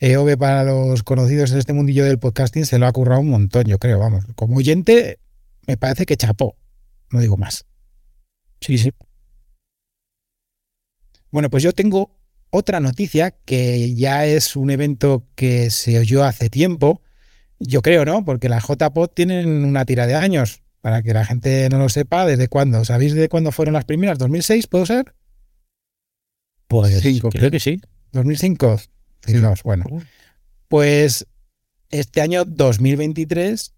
[0.00, 3.64] EOB para los conocidos en este mundillo del podcasting, se lo ha currado un montón,
[3.66, 4.24] yo creo, vamos.
[4.34, 5.20] Como oyente,
[5.68, 6.56] me parece que chapó.
[7.12, 7.66] No digo más.
[8.60, 8.92] Sí, sí.
[11.30, 12.18] Bueno, pues yo tengo
[12.50, 17.00] otra noticia que ya es un evento que se oyó hace tiempo.
[17.60, 18.24] Yo creo, ¿no?
[18.24, 20.62] Porque las JPod tienen una tira de años.
[20.80, 22.84] Para que la gente no lo sepa, ¿desde cuándo?
[22.84, 24.18] ¿Sabéis de cuándo fueron las primeras?
[24.18, 25.14] ¿2006 puedo ser?
[26.68, 27.80] Pues Cinco, creo que sí.
[28.12, 28.88] ¿2005?
[29.22, 29.84] Fijaos, bueno.
[30.68, 31.26] Pues
[31.90, 33.74] este año 2023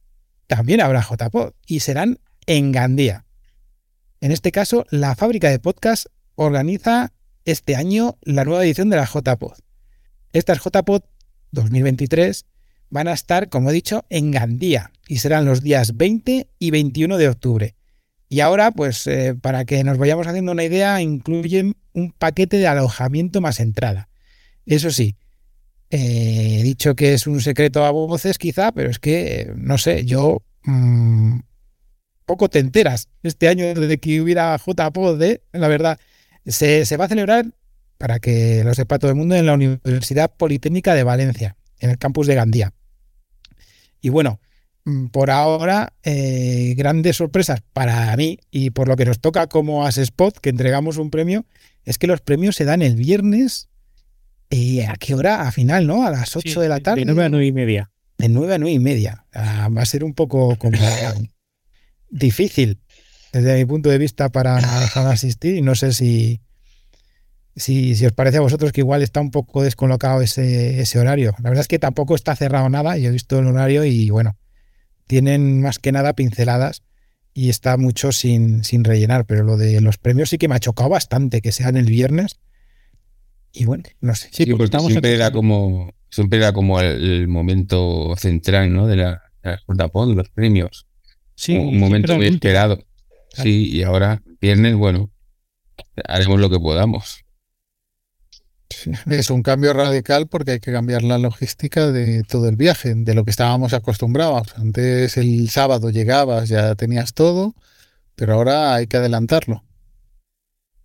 [0.46, 3.24] también habrá JPod y serán en Gandía.
[4.20, 7.12] En este caso, la fábrica de podcast organiza
[7.44, 9.58] este año la nueva edición de la JPod.
[10.32, 11.02] Estas JPod
[11.52, 12.46] 2023
[12.90, 17.16] van a estar, como he dicho, en Gandía y serán los días 20 y 21
[17.18, 17.74] de octubre.
[18.28, 22.68] Y ahora, pues eh, para que nos vayamos haciendo una idea, incluyen un paquete de
[22.68, 24.08] alojamiento más entrada.
[24.66, 25.16] Eso sí,
[25.90, 30.04] eh, he dicho que es un secreto a voces quizá, pero es que, no sé,
[30.04, 31.40] yo mmm,
[32.24, 35.20] poco te enteras este año de que hubiera JPod,
[35.52, 35.98] la verdad.
[36.46, 37.46] Se, se va a celebrar,
[37.98, 41.98] para que lo sepa todo el mundo, en la Universidad Politécnica de Valencia, en el
[41.98, 42.72] campus de Gandía.
[44.00, 44.40] Y bueno,
[44.84, 49.86] mm, por ahora, eh, grandes sorpresas para mí y por lo que nos toca como
[49.88, 51.46] Spot, que entregamos un premio,
[51.84, 53.68] es que los premios se dan el viernes.
[54.48, 55.46] ¿Y a qué hora?
[55.46, 56.04] A final, ¿no?
[56.04, 57.00] A las 8 Sí, de la tarde.
[57.00, 57.90] De 9 a 9 y media.
[58.18, 59.24] De 9 a 9 y media.
[59.32, 60.76] Ah, va a ser un poco como
[62.10, 62.80] difícil
[63.32, 64.60] desde mi punto de vista para,
[64.94, 66.40] para asistir y no sé si,
[67.60, 71.34] si, si os parece a vosotros que igual está un poco descolocado ese, ese horario.
[71.42, 74.36] La verdad es que tampoco está cerrado nada, yo he visto el horario y bueno,
[75.06, 76.82] tienen más que nada pinceladas
[77.34, 80.60] y está mucho sin, sin rellenar, pero lo de los premios sí que me ha
[80.60, 82.40] chocado bastante que sean el viernes.
[83.52, 84.28] Y bueno, no sé.
[84.32, 88.86] Sí, porque estamos siempre era como siempre era como el, el momento central, ¿no?
[88.86, 90.86] De la, de la los premios.
[91.34, 92.84] Sí, un momento muy esperado.
[93.32, 95.10] Sí, y ahora, viernes, bueno,
[96.04, 97.24] haremos lo que podamos.
[99.10, 103.14] Es un cambio radical porque hay que cambiar la logística de todo el viaje, de
[103.14, 104.54] lo que estábamos acostumbrados.
[104.56, 107.54] Antes el sábado llegabas, ya tenías todo,
[108.14, 109.64] pero ahora hay que adelantarlo.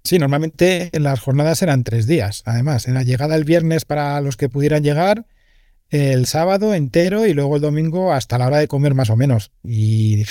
[0.03, 2.43] Sí, normalmente las jornadas eran tres días.
[2.45, 5.25] Además, en la llegada el viernes para los que pudieran llegar,
[5.89, 9.51] el sábado entero y luego el domingo hasta la hora de comer más o menos.
[9.63, 10.23] Y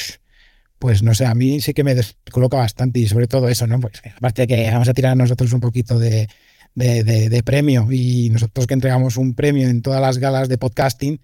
[0.79, 3.81] pues no sé, a mí sí que me descoloca bastante y sobre todo eso, ¿no?
[3.81, 6.29] Pues aparte de que vamos a tirar nosotros un poquito de,
[6.75, 10.59] de, de- de premio y nosotros que entregamos un premio en todas las galas de
[10.59, 11.21] podcasting,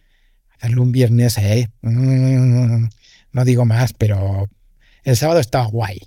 [0.56, 1.68] hacerlo un viernes, ¿eh?
[1.82, 2.86] Mm,
[3.32, 4.48] no digo más, pero
[5.04, 6.00] el sábado estaba guay,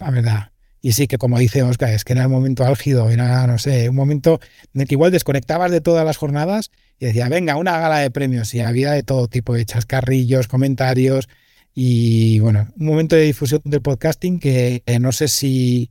[0.00, 0.52] la verdad.
[0.80, 3.88] Y sí que como dice Oscar, es que era el momento álgido, era, no sé,
[3.88, 4.40] un momento
[4.74, 8.10] en el que igual desconectabas de todas las jornadas y decía, venga, una gala de
[8.12, 8.54] premios.
[8.54, 11.28] Y había de todo tipo de chascarrillos, comentarios
[11.74, 15.90] y bueno, un momento de difusión del podcasting que no sé si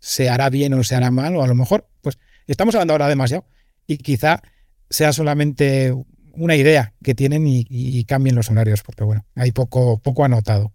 [0.00, 2.18] se hará bien o se hará mal, o a lo mejor, pues
[2.48, 3.46] estamos hablando ahora demasiado
[3.86, 4.42] y quizá
[4.90, 5.94] sea solamente
[6.32, 10.72] una idea que tienen y, y cambien los horarios, porque bueno, hay poco, poco anotado.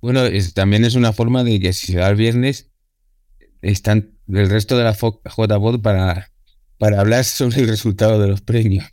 [0.00, 2.70] Bueno, es- también es una forma de que si se da el viernes,
[3.62, 6.30] están el resto de la JPod para,
[6.78, 8.86] para hablar sobre el resultado de los premios.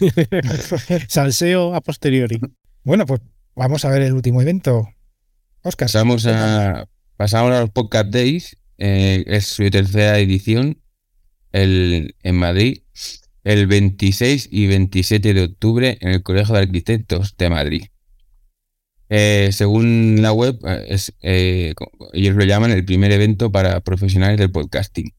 [1.08, 2.40] Salseo a posteriori.
[2.84, 3.20] Bueno, pues
[3.54, 4.88] vamos a ver el último evento.
[5.62, 5.86] Oscar.
[5.86, 8.56] Pasamos a, pasamos a los Podcast Days.
[8.78, 10.81] eh, es su tercera edición
[11.52, 12.82] el, en Madrid,
[13.44, 17.84] el 26 y 27 de octubre en el Colegio de Arquitectos de Madrid.
[19.08, 21.74] Eh, según la web, eh, es, eh,
[22.14, 25.12] ellos lo llaman el primer evento para profesionales del podcasting.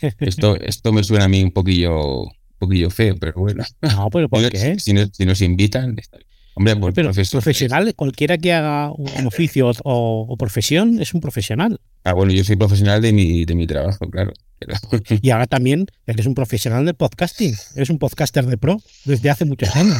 [0.18, 3.64] Esto, esto me suena a mí un poquillo, un poquillo feo, pero bueno.
[3.80, 4.78] No, pero ¿por qué?
[4.78, 6.28] Si, nos, si nos invitan, está bien.
[6.58, 11.20] Hombre, pues Pero profes- profesional, cualquiera que haga un oficio o, o profesión es un
[11.20, 11.80] profesional.
[12.02, 14.32] Ah, bueno, yo soy profesional de mi, de mi trabajo, claro.
[14.58, 14.74] Pero-
[15.22, 17.54] Y ahora también eres un profesional del podcasting.
[17.74, 19.98] Eres un podcaster de pro desde hace muchos años.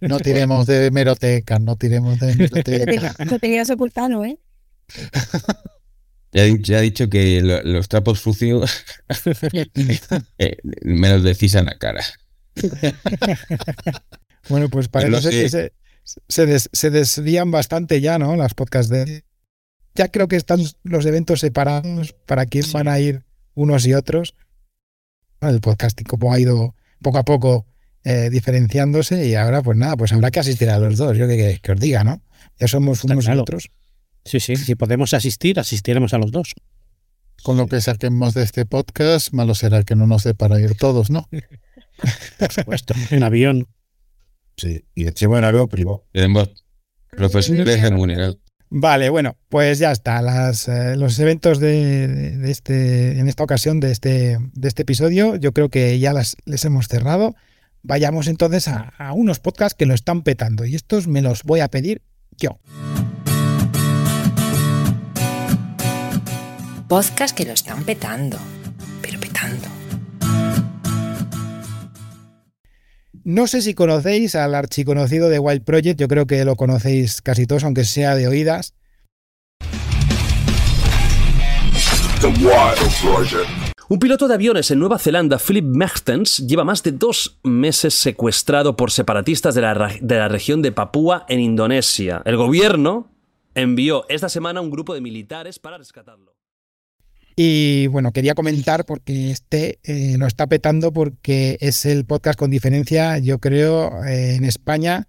[0.00, 3.14] No tiremos de meroteca, no tiremos de meroteca.
[3.24, 4.38] Lo tenías ocultado, ¿eh?
[6.32, 8.70] Ya, he- ya he dicho que lo- los trapos sucios
[10.38, 12.02] eh, me los decís en la cara.
[14.48, 15.72] Bueno, pues parece que se,
[16.28, 18.36] se, des- se desvían bastante ya, ¿no?
[18.36, 19.24] Las podcasts de...
[19.94, 23.24] Ya creo que están los eventos separados para quién van a ir
[23.54, 24.34] unos y otros.
[25.40, 27.66] El podcasting como ha ido poco a poco
[28.04, 31.36] eh, diferenciándose y ahora pues nada, pues habrá que asistir a los dos, yo que,
[31.36, 32.22] que, que os diga, ¿no?
[32.58, 33.70] Ya somos Está unos y otros.
[34.24, 36.54] Sí, sí, si podemos asistir, asistiremos a los dos.
[37.42, 40.74] Con lo que saquemos de este podcast, malo será que no nos dé para ir
[40.76, 41.26] todos, ¿no?
[42.38, 42.94] Por supuesto.
[43.10, 43.66] En avión.
[44.60, 46.04] Sí, y encima en algo privado.
[46.12, 46.50] Tenemos
[47.10, 48.38] profesores remunerados.
[48.68, 50.22] Vale, bueno, pues ya está.
[50.22, 54.82] Las, eh, los eventos de, de- de este, en esta ocasión de este, de este
[54.82, 57.34] episodio, yo creo que ya las, les hemos cerrado.
[57.82, 61.60] Vayamos entonces a, a unos podcasts que lo están petando y estos me los voy
[61.60, 62.02] a pedir
[62.36, 62.60] yo.
[66.88, 68.36] Podcast que lo están petando,
[69.00, 69.66] pero petando.
[73.32, 77.46] No sé si conocéis al archiconocido de Wild Project, yo creo que lo conocéis casi
[77.46, 78.74] todos, aunque sea de oídas.
[83.88, 88.74] Un piloto de aviones en Nueva Zelanda, Philip Mertens, lleva más de dos meses secuestrado
[88.74, 92.22] por separatistas de la, de la región de Papúa en Indonesia.
[92.24, 93.12] El gobierno
[93.54, 96.39] envió esta semana un grupo de militares para rescatarlo.
[97.42, 102.50] Y bueno, quería comentar porque este eh, lo está petando porque es el podcast con
[102.50, 105.08] diferencia, yo creo, eh, en España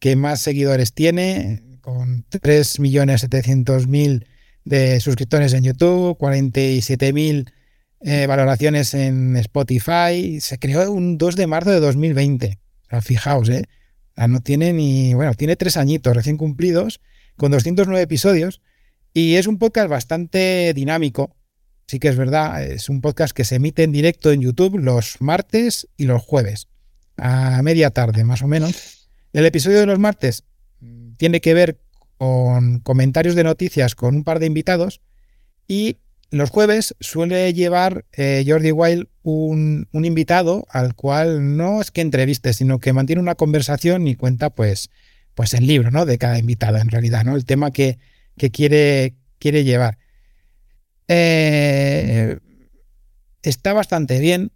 [0.00, 4.26] que más seguidores tiene, con 3.700.000
[4.64, 7.52] de suscriptores en YouTube, 47.000
[8.00, 10.40] eh, valoraciones en Spotify.
[10.40, 12.58] Se creó un 2 de marzo de 2020.
[12.58, 13.66] O sea, fijaos, ¿eh?
[14.16, 17.00] No tiene ni, bueno, tiene tres añitos recién cumplidos,
[17.36, 18.62] con 209 episodios.
[19.14, 21.36] Y es un podcast bastante dinámico,
[21.88, 25.20] sí que es verdad, es un podcast que se emite en directo en YouTube los
[25.20, 26.68] martes y los jueves,
[27.16, 29.08] a media tarde más o menos.
[29.32, 30.44] El episodio de los martes
[31.16, 31.80] tiene que ver
[32.18, 35.00] con comentarios de noticias con un par de invitados
[35.66, 35.96] y
[36.30, 42.02] los jueves suele llevar eh, Jordi Wild un, un invitado al cual no es que
[42.02, 44.90] entreviste, sino que mantiene una conversación y cuenta pues,
[45.34, 46.04] pues el libro ¿no?
[46.04, 47.34] de cada invitado en realidad, ¿no?
[47.34, 47.98] el tema que,
[48.36, 49.96] que quiere, quiere llevar.
[51.08, 52.38] Eh,
[53.42, 54.52] está bastante bien.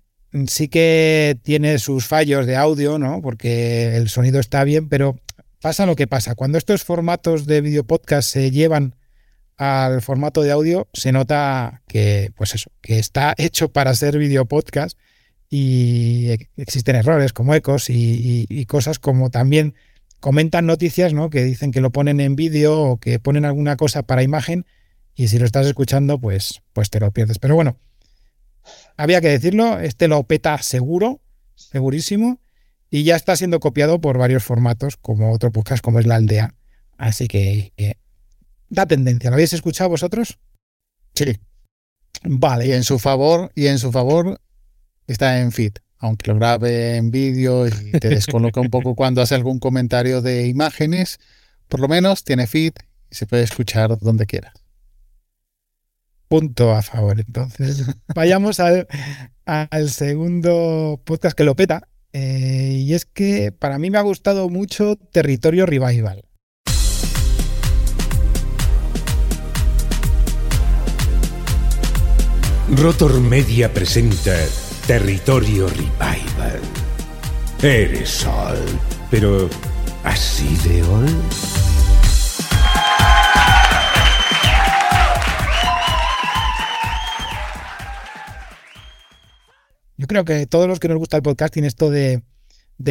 [0.46, 3.20] Sí que tiene sus fallos de audio, ¿no?
[3.20, 5.18] Porque el sonido está bien, pero
[5.60, 6.34] pasa lo que pasa.
[6.34, 8.94] Cuando estos formatos de video podcast se llevan
[9.58, 14.46] al formato de audio, se nota que, pues eso, que está hecho para ser video
[14.46, 14.98] podcast
[15.50, 19.74] y e- existen errores como ecos y, y- cosas como también
[20.18, 21.28] comentan noticias, ¿no?
[21.28, 24.64] Que dicen que lo ponen en vídeo o que ponen alguna cosa para imagen
[25.14, 27.38] y si lo estás escuchando, pues, pues te lo pierdes.
[27.38, 27.76] Pero bueno,
[28.96, 31.20] había que decirlo, este lo peta seguro,
[31.54, 32.40] segurísimo,
[32.90, 36.54] y ya está siendo copiado por varios formatos, como otro podcast como es La Aldea.
[36.98, 37.94] Así que eh,
[38.68, 39.30] da tendencia.
[39.30, 40.38] ¿Lo habéis escuchado vosotros?
[41.14, 41.38] Sí.
[42.22, 42.66] Vale.
[42.66, 44.40] Y en su favor, y en su favor
[45.06, 49.34] está en feed, aunque lo grabe en vídeo y te descoloca un poco cuando hace
[49.34, 51.18] algún comentario de imágenes,
[51.68, 52.74] por lo menos tiene feed
[53.10, 54.52] y se puede escuchar donde quiera.
[56.32, 57.20] Punto a favor.
[57.20, 58.86] Entonces, vayamos al,
[59.44, 61.88] al segundo podcast que lo peta.
[62.14, 66.24] eh, y es que para mí me ha gustado mucho Territorio Revival.
[72.70, 74.34] Rotor Media presenta
[74.86, 76.60] Territorio Revival.
[77.62, 78.58] Eres Sol,
[79.10, 79.50] pero
[80.02, 81.06] ¿así de Ol?
[90.02, 92.24] Yo creo que todos los que nos gusta el podcasting, esto de,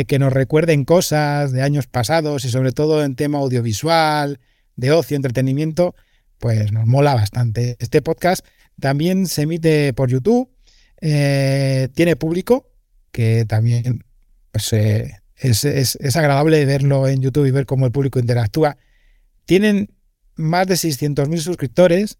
[0.07, 4.39] que nos recuerden cosas de años pasados y sobre todo en tema audiovisual,
[4.77, 5.93] de ocio, entretenimiento,
[6.37, 7.75] pues nos mola bastante.
[7.79, 8.45] Este podcast
[8.79, 10.51] también se emite por YouTube,
[11.01, 12.71] eh, tiene público,
[13.11, 14.05] que también
[14.53, 18.77] pues, eh, es, agradable verlo en YouTube y ver cómo el público interactúa.
[19.43, 19.93] Tienen
[20.37, 22.19] más de 600.000 suscriptores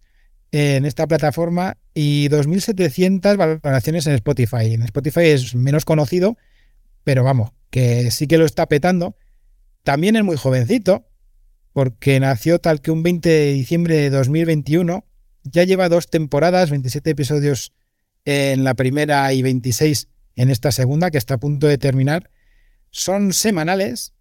[0.51, 4.73] en esta plataforma y 2.700 valoraciones en Spotify.
[4.73, 6.37] En Spotify es menos conocido,
[7.03, 9.15] pero vamos, que sí que lo está petando.
[9.83, 11.07] También es muy jovencito,
[11.73, 15.05] porque nació tal que un 20 de diciembre de 2021.
[15.43, 17.73] Ya lleva dos temporadas, 27 episodios
[18.25, 22.29] en la primera y 26 en esta segunda, que está a punto de terminar.
[22.91, 24.13] Son semanales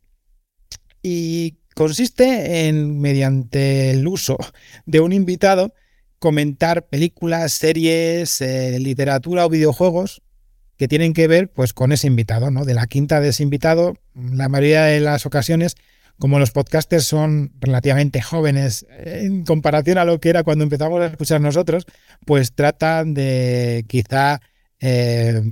[1.03, 4.39] y consiste en, mediante el uso
[4.87, 5.75] de un invitado,
[6.21, 10.23] comentar películas, series, eh, literatura o videojuegos
[10.77, 12.65] que tienen que ver pues con ese invitado, ¿no?
[12.65, 15.77] De la quinta de ese invitado, la mayoría de las ocasiones,
[16.19, 21.07] como los podcasters son relativamente jóvenes en comparación a lo que era cuando empezamos a
[21.07, 21.87] escuchar nosotros,
[22.27, 24.41] pues tratan de quizá
[24.79, 25.43] eh,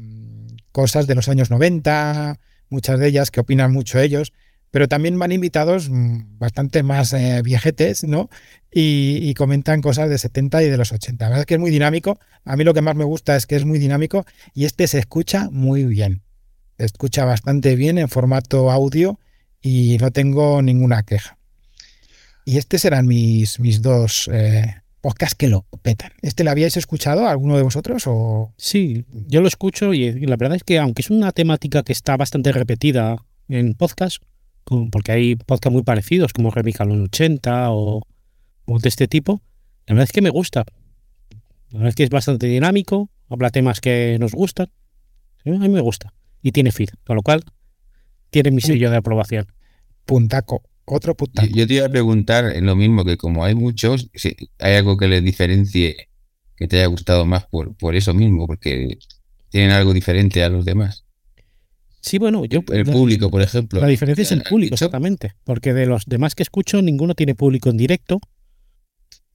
[0.72, 4.32] cosas de los años 90, muchas de ellas que opinan mucho ellos,
[4.70, 8.28] pero también van invitados mm, bastante más eh, viejetes, ¿no?
[8.70, 11.24] Y, comentan cosas de 70 y de los 80.
[11.24, 12.18] La verdad es que es muy dinámico.
[12.44, 14.98] A mí lo que más me gusta es que es muy dinámico y este se
[14.98, 16.22] escucha muy bien.
[16.76, 19.18] Se escucha bastante bien en formato audio
[19.62, 21.38] y no tengo ninguna queja.
[22.44, 26.12] Y este serán mis, mis dos eh, podcasts que lo petan.
[26.20, 28.04] ¿Este lo habíais escuchado alguno de vosotros?
[28.06, 28.52] O...
[28.58, 32.16] Sí, yo lo escucho y la verdad es que aunque es una temática que está
[32.16, 33.16] bastante repetida
[33.48, 34.22] en podcast,
[34.90, 38.02] porque hay podcasts muy parecidos como Remix a los 80 o,
[38.66, 39.42] de este tipo.
[39.86, 40.64] La verdad es que me gusta.
[41.70, 44.68] La verdad es que es bastante dinámico, habla temas que nos gustan.
[45.44, 46.12] A mí me gusta.
[46.42, 47.42] Y tiene feed, con lo cual
[48.30, 49.46] tiene mi sello de aprobación.
[50.04, 51.48] Puntaco, otro puntaco.
[51.48, 55.08] Yo te iba a preguntar lo mismo, que como hay muchos, si hay algo que
[55.08, 56.08] les diferencie
[56.56, 58.98] que te haya gustado más por, por eso mismo, porque
[59.48, 61.07] tienen algo diferente a los demás.
[62.08, 62.62] Sí, bueno, yo.
[62.72, 63.82] El público, por ejemplo.
[63.82, 65.34] La diferencia es el público, exactamente.
[65.44, 68.18] Porque de los demás que escucho, ninguno tiene público en directo.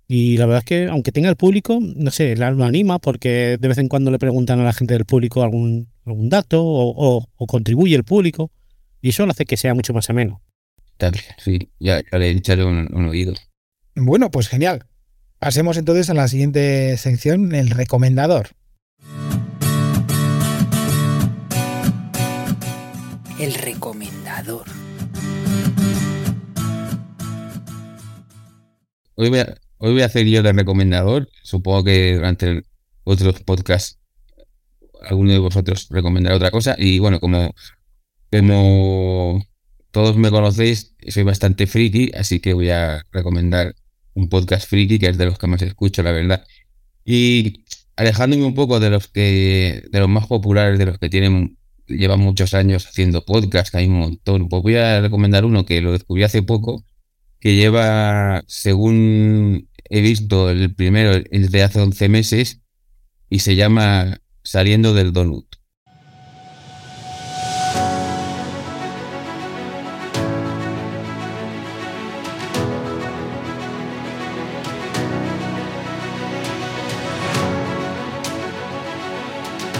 [0.07, 3.67] Y la verdad es que, aunque tenga el público, no sé, lo anima porque de
[3.67, 7.95] vez en cuando le preguntan a la gente del público algún, algún dato o, contribuye
[7.95, 8.51] el público.
[9.01, 10.41] Y eso lo hace que sea mucho más ameno.
[11.38, 13.36] Sí, ya, le he echado un, un oído.
[13.95, 14.88] Bueno, pues genial.
[15.38, 18.49] Pasemos entonces a la siguiente sección, el recomendador.
[23.39, 24.65] El recomendador.
[29.15, 31.29] Hoy voy, a, hoy voy a hacer yo de recomendador.
[31.43, 32.63] Supongo que durante
[33.03, 33.99] otros podcasts
[35.07, 36.75] alguno de vosotros recomendará otra cosa.
[36.77, 37.53] Y bueno, como,
[38.31, 39.45] como
[39.91, 43.75] todos me conocéis, soy bastante friki, así que voy a recomendar
[44.13, 46.45] un podcast friki, que es de los que más escucho, la verdad.
[47.05, 47.63] Y
[47.95, 51.57] alejándome un poco de los que, de los más populares, de los que tienen
[51.97, 54.49] lleva muchos años haciendo podcast, hay un montón.
[54.49, 56.84] Pues voy a recomendar uno que lo descubrí hace poco,
[57.39, 62.62] que lleva, según he visto, el primero, el de hace 11 meses,
[63.29, 65.45] y se llama Saliendo del Donut.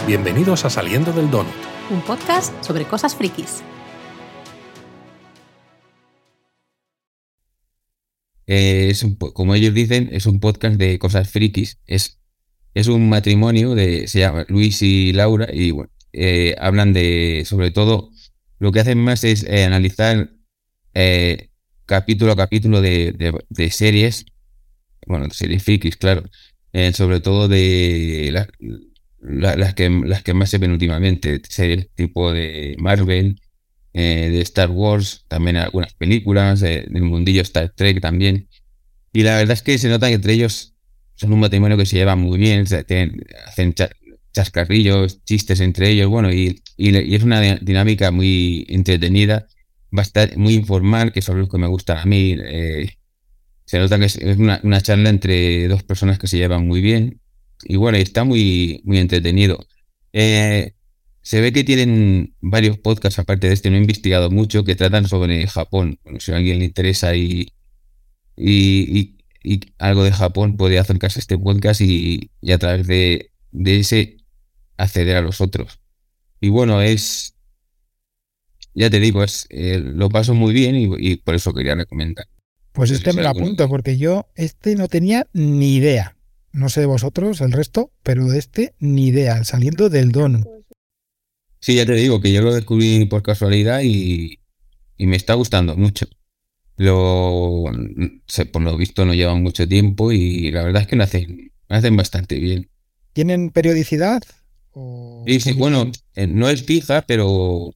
[0.06, 3.62] Bienvenidos a Saliendo del Donut un podcast sobre cosas frikis.
[8.46, 11.78] Eh, es como ellos dicen, es un podcast de cosas frikis.
[11.86, 12.20] Es,
[12.74, 17.70] es un matrimonio de, se llama Luis y Laura, y bueno, eh, hablan de, sobre
[17.70, 18.10] todo,
[18.58, 20.30] lo que hacen más es eh, analizar
[21.86, 23.12] capítulo a capítulo de,
[23.48, 24.26] de, series,
[25.06, 26.22] bueno, series frikis, claro,
[26.92, 28.48] sobre todo de la,
[29.24, 33.40] las, que, las que más se ven últimamente, series tipo de Marvel,
[33.92, 38.48] eh, de Star Wars, también algunas películas, del mundillo Star Trek también.
[39.12, 40.74] Y la verdad es que se nota que entre ellos
[41.14, 42.66] son un matrimonio que se lleva muy bien,
[43.46, 43.74] hacen
[44.32, 49.46] chascarrillos, chistes entre ellos, bueno, y, y, es una dinámica muy entretenida,
[49.90, 52.36] bastante, muy informal, que son los que me gustan a mí.
[52.44, 52.90] Eh,
[53.64, 57.20] se nota que es, una, una charla entre dos personas que se llevan muy bien
[57.64, 59.64] y bueno, está muy, muy entretenido.
[60.12, 60.74] Eh,
[61.22, 65.08] se ve que tienen varios podcasts, aparte de este, no he investigado mucho, que tratan
[65.08, 65.98] sobre Japón.
[66.04, 67.52] Bueno, si a alguien le interesa y,
[68.36, 69.14] y,
[69.78, 74.18] algo de Japón, puede acercarse a este podcast y, a través de, ese
[74.76, 75.80] acceder a los otros.
[76.40, 77.34] Y bueno, es,
[78.74, 82.26] ya te digo, es, eh, lo paso muy bien y, y por eso quería recomendar.
[82.72, 83.46] Pues este me lo alguno.
[83.46, 86.16] apunto, porque yo este no tenía ni idea.
[86.54, 90.46] No sé vosotros, el resto, pero de este ni idea, saliendo del don.
[91.60, 94.38] Sí, ya te digo que yo lo descubrí por casualidad y,
[94.96, 96.06] y me está gustando mucho.
[96.76, 97.64] Lo,
[98.26, 101.52] se- por lo visto no llevan mucho tiempo y la verdad es que lo hacen,
[101.68, 102.70] lo hacen bastante bien.
[103.12, 104.22] ¿Tienen periodicidad?
[104.72, 107.74] O- Y sí, bueno, eh, no es fija, pero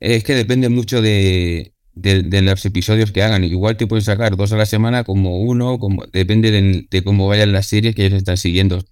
[0.00, 3.44] es que depende mucho de, de, de los episodios que hagan.
[3.44, 7.28] Igual te pueden sacar dos a la semana, como uno, como depende de, de cómo
[7.28, 8.84] vayan las series que ellos están siguiendo.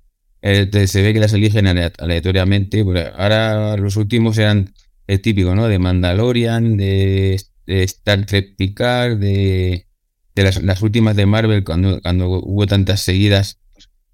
[0.43, 2.85] Eh, te- se ve que las eligen alea- aleatoriamente.
[3.17, 4.73] ahora los últimos eran
[5.07, 5.69] el típico, ¿no?
[5.69, 9.87] De Mandalorian, de, de Star Trek Picard, de,
[10.35, 13.61] de las, las últimas de Marvel, cuando, cuando hubo tantas seguidas,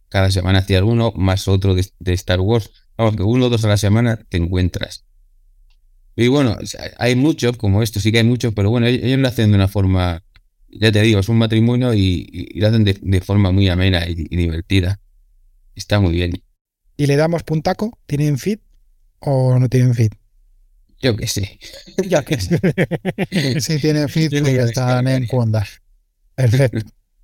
[0.08, 2.70] cada semana hacía alguno, más otro de, de Star Wars.
[2.98, 5.04] Vamos, que uno o dos a la semana te encuentras.
[6.16, 6.56] Y bueno,
[6.98, 9.68] hay muchos, como esto, sí que hay muchos, pero bueno, ellos, lo hacen de una
[9.68, 10.22] forma,
[10.68, 14.26] ya te digo, es un matrimonio y, lo hacen de, de forma muy amena y,
[14.30, 15.00] y divertida.
[15.74, 16.32] Está muy bien.
[16.96, 17.98] ¿Y le damos puntaco?
[18.06, 18.58] ¿Tienen feed
[19.20, 20.10] o no tienen feed?
[21.00, 21.58] Yo qué sé.
[22.06, 22.60] Ya que sé.
[23.60, 25.66] Sí, tiene feed Yo porque creo que están en Conda.
[26.34, 26.80] Perfecto.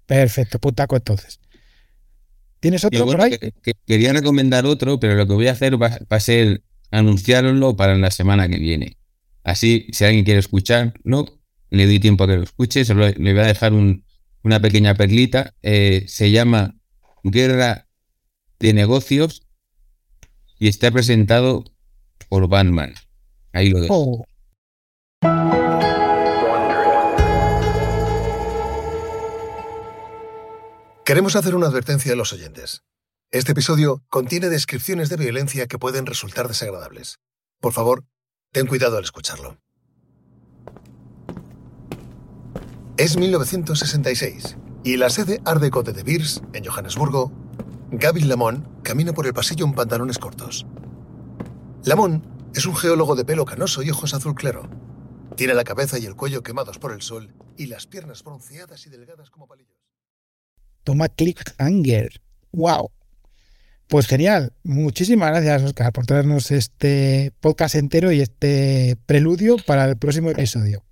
[0.06, 1.38] Perfecto, puntaco entonces.
[2.60, 3.38] ¿Tienes otro bueno, por ahí?
[3.38, 6.62] que- que- quería recomendar otro, pero lo que voy a hacer va, va a ser
[6.90, 8.96] anunciarlo para la semana que viene.
[9.44, 12.84] Así, si alguien quiere escucharlo, le doy tiempo a que lo escuche.
[12.84, 14.04] Solo le voy a dejar un-
[14.42, 15.54] una pequeña perlita.
[15.62, 16.76] Eh, se llama
[17.24, 17.88] Guerra
[18.58, 19.42] de Negocios
[20.58, 21.64] y está presentado
[22.28, 22.94] por Batman.
[23.52, 23.94] Ahí lo dejo.
[23.94, 24.24] Oh,
[31.04, 32.82] Queremos hacer una advertencia a los oyentes.
[33.30, 37.18] Este episodio contiene descripciones de violencia que pueden resultar desagradables.
[37.60, 38.06] Por favor,
[38.52, 39.58] ten cuidado al escucharlo.
[42.96, 47.30] Es 1966 y la sede Art Deco de Beers, en Johannesburgo,
[47.90, 50.64] Gavin Lamont camina por el pasillo en pantalones cortos.
[51.84, 52.24] Lamont
[52.56, 54.70] es un geólogo de pelo canoso y ojos azul claro.
[55.36, 58.88] Tiene la cabeza y el cuello quemados por el sol y las piernas bronceadas y
[58.88, 59.76] delgadas como palillos.
[60.82, 62.22] toma cliffhanger.
[62.52, 62.90] Wow.
[63.88, 64.52] Pues genial.
[64.64, 70.84] Muchísimas gracias, Oscar, por traernos este podcast entero y este preludio para el próximo episodio.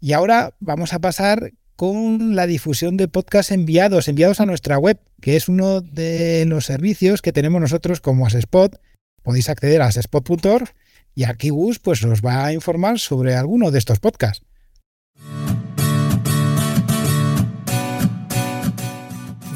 [0.00, 5.00] Y ahora vamos a pasar con la difusión de podcast enviados, enviados a nuestra web,
[5.22, 8.80] que es uno de los servicios que tenemos nosotros como Asespot.
[9.22, 10.68] Podéis acceder a asespot.org
[11.14, 14.44] y aquí Gus pues os va a informar sobre alguno de estos podcasts.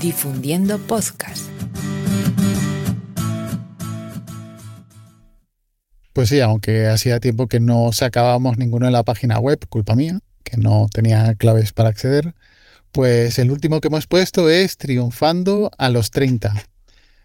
[0.01, 1.50] Difundiendo podcast.
[6.21, 10.21] Pues sí, aunque hacía tiempo que no sacábamos ninguno en la página web, culpa mía,
[10.45, 12.35] que no tenía claves para acceder,
[12.93, 16.53] pues el último que hemos puesto es Triunfando a los 30.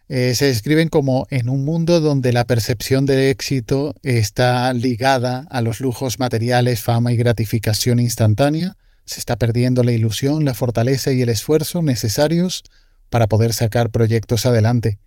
[0.08, 5.60] Eh, se describen como en un mundo donde la percepción de éxito está ligada a
[5.60, 11.22] los lujos materiales, fama y gratificación instantánea, se está perdiendo la ilusión, la fortaleza y
[11.22, 12.64] el esfuerzo necesarios
[13.10, 15.00] para poder sacar proyectos adelante.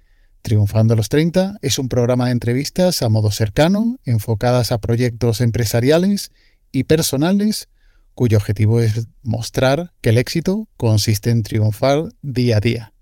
[0.42, 5.40] Triunfando a los 30 es un programa de entrevistas a modo cercano, enfocadas a proyectos
[5.40, 6.32] empresariales
[6.72, 7.68] y personales,
[8.14, 12.92] cuyo objetivo es mostrar que el éxito consiste en triunfar día a día.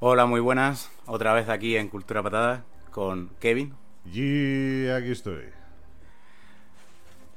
[0.00, 0.90] Hola, muy buenas.
[1.06, 3.74] Otra vez aquí en Cultura Patada con Kevin.
[4.12, 5.44] Y aquí estoy.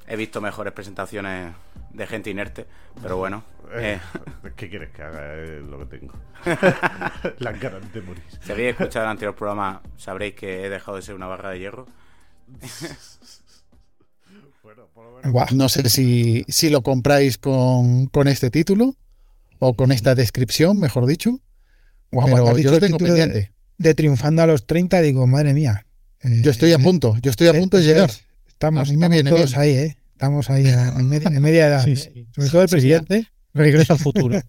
[0.08, 1.54] He visto mejores presentaciones
[1.92, 2.66] de gente inerte,
[3.02, 3.44] pero bueno.
[3.74, 4.00] Eh,
[4.44, 5.34] eh, ¿Qué quieres que haga?
[5.36, 6.14] Es lo que tengo.
[7.40, 8.24] Las ganas de morir.
[8.42, 11.60] si habéis escuchado el anterior programa, sabréis que he dejado de ser una barra de
[11.60, 11.86] hierro.
[14.64, 15.54] Bueno, por lo menos.
[15.54, 18.96] No sé si, si lo compráis con, con este título
[19.60, 21.40] o con esta descripción, mejor dicho.
[22.12, 22.98] Pero has yo dicho lo el tengo
[23.78, 25.86] de- triunfando a los 30, digo, madre mía.
[26.22, 28.10] Eh, Yo estoy a punto, yo estoy a eh, punto de llegar.
[28.10, 28.26] es.
[28.48, 29.60] Estamos, estamos todos bien.
[29.62, 29.98] ahí, ¿eh?
[30.12, 31.84] Estamos ahí en, media, en media edad.
[31.86, 31.96] Sí, ¿eh?
[31.96, 32.28] sí.
[32.36, 33.28] Sobre todo el presidente.
[33.58, 34.40] Regresa al futuro.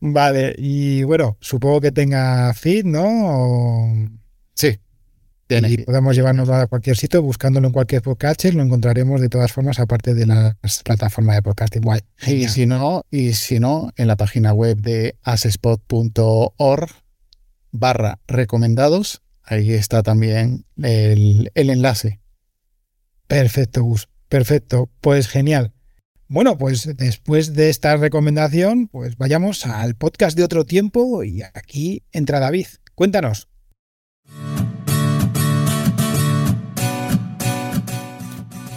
[0.00, 3.04] Vale, y bueno, supongo que tenga feed, ¿no?
[3.04, 4.08] O-
[4.56, 4.78] Sí,
[5.46, 9.52] tiene y podemos llevarnos a cualquier sitio, buscándolo en cualquier podcast, lo encontraremos de todas
[9.52, 11.82] formas, aparte de las plataformas de podcasting.
[11.82, 12.00] Guay.
[12.26, 16.90] Y si no, y si no, en la página web de asespot.org
[17.72, 22.20] barra recomendados, ahí está también el, el enlace.
[23.26, 24.08] Perfecto, Gus.
[24.28, 24.90] Perfecto.
[25.00, 25.72] Pues genial.
[26.28, 32.02] Bueno, pues después de esta recomendación, pues vayamos al podcast de otro tiempo y aquí
[32.12, 32.66] entra David.
[32.94, 33.48] Cuéntanos.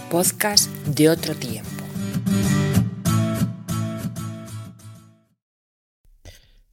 [0.09, 1.69] podcast de otro tiempo.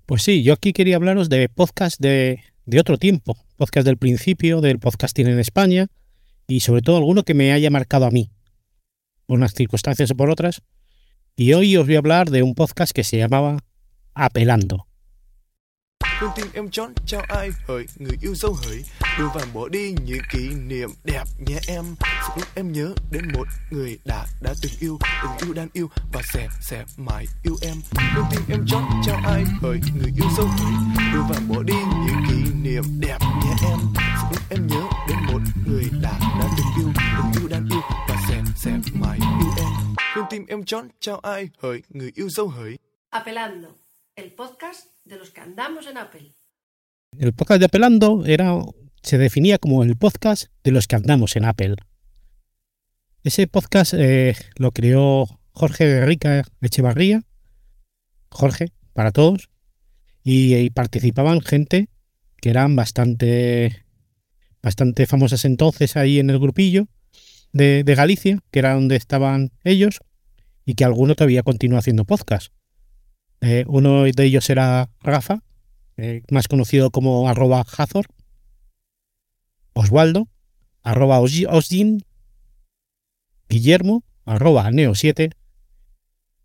[0.07, 4.61] Pues sí, yo aquí quería hablaros de podcast de, de otro tiempo, podcast del principio,
[4.61, 5.89] del podcasting en España
[6.47, 8.31] y sobre todo alguno que me haya marcado a mí,
[9.27, 10.63] unas circunstancias o por otras.
[11.37, 13.59] Y hoy os voy a hablar de un podcast que se llamaba
[14.15, 14.87] Apelando.
[38.55, 42.29] Và sẽ sẽ mãi yêu em Con tim em chón chào ai hỡi người yêu
[42.29, 42.77] dấu hỡi
[43.11, 43.69] Apelando,
[44.17, 46.35] el podcast de los que andamos en Apple.
[47.19, 48.59] El podcast de Apelando era,
[49.03, 51.77] se definía como el podcast de los que andamos en Apple.
[53.23, 57.23] Ese podcast eh, lo creó Jorge Rica Echevarría,
[58.31, 59.49] Jorge, para todos,
[60.25, 61.89] y, y, participaban gente
[62.41, 63.85] que eran bastante,
[64.61, 66.89] bastante famosas entonces ahí en el grupillo
[67.55, 70.01] de, Galicia, que era donde estaban ellos,
[70.67, 72.53] y que alguno todavía continúa haciendo podcast.
[73.41, 75.43] Eh, uno de ellos era Rafa,
[75.97, 78.07] eh, más conocido como arroba Hazor,
[79.73, 80.29] Osvaldo,
[80.83, 82.05] arroba Osdin,
[83.49, 85.33] Guillermo, arroba Neo7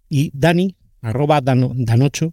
[0.10, 2.32] y Dani, arroba Dan, Dan8,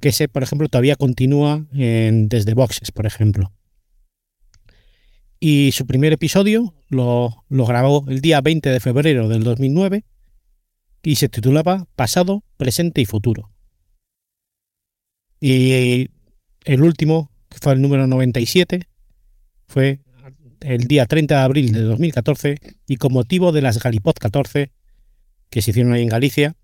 [0.00, 3.52] que ese, por ejemplo, todavía continúa en, desde Boxes, por ejemplo.
[5.44, 10.04] Y su primer episodio lo, grabó el día 20 de febrero del 2009
[11.02, 13.50] y se titulaba Pasado, Presente y Futuro.
[15.40, 16.10] Y
[16.64, 18.86] el último, que fue el número 97,
[19.66, 19.98] fue
[20.60, 24.70] el día 30 de abril de 2014 y con motivo de las Galipod 14
[25.50, 26.54] que se hicieron ahí en Galicia.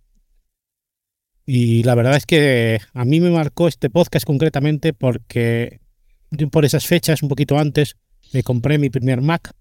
[1.44, 5.80] Y la verdad es que a mí me marcó este podcast concretamente porque
[6.52, 7.96] por esas fechas, un poquito antes,
[8.32, 9.52] me compré mi primer Mac.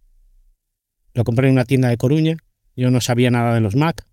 [1.14, 2.38] Lo compré en una tienda de Coruña.
[2.76, 4.08] Yo no sabía nada de los Mac.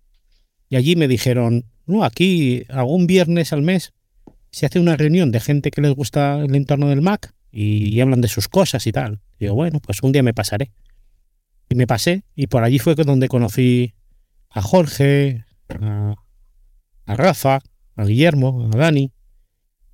[0.69, 3.93] Y allí me dijeron, no, aquí algún viernes al mes
[4.51, 8.21] se hace una reunión de gente que les gusta el entorno del Mac y, hablan
[8.21, 9.21] de sus cosas y tal.
[9.37, 10.71] Y digo, bueno, pues un día me pasaré.
[11.69, 13.93] Y me pasé y por allí fue donde conocí
[14.49, 16.15] a Jorge, a,
[17.05, 17.61] a Rafa,
[17.95, 19.11] a Guillermo, a Dani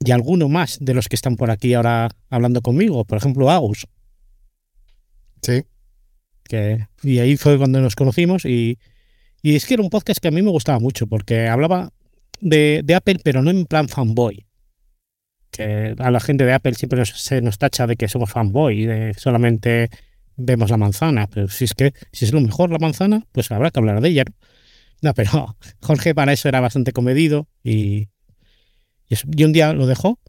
[0.03, 3.05] y a alguno más de los que están por aquí ahora hablando conmigo.
[3.05, 3.88] Por ejemplo, Agus.
[5.42, 5.64] Sí.
[6.44, 8.78] Que, y ahí fue cuando nos conocimos y,
[9.42, 11.92] y es que era un podcast que a mí me gustaba mucho porque hablaba
[12.42, 14.46] de, Apple, pero no en plan fanboy
[15.52, 19.14] que a la gente de Apple siempre se nos tacha de que somos fanboy de
[19.16, 19.89] solamente
[20.38, 23.70] vemos la manzana, pero si es que si es lo mejor la manzana, pues habrá
[23.70, 24.24] que hablar de ella.
[25.02, 28.08] No, pero Jorge para eso era bastante comedido y,
[29.10, 30.20] y un día lo dejó,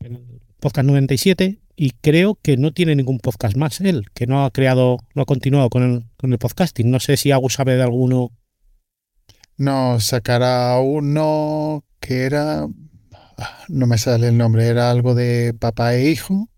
[0.00, 4.44] en el podcast 97, y creo que no tiene ningún podcast más él, que no
[4.44, 6.90] ha creado, no ha continuado con el, con el podcasting.
[6.90, 8.32] No sé si Agus sabe de alguno.
[9.58, 12.66] No, sacará uno que era
[13.68, 16.48] no me sale el nombre, era algo de papá e hijo,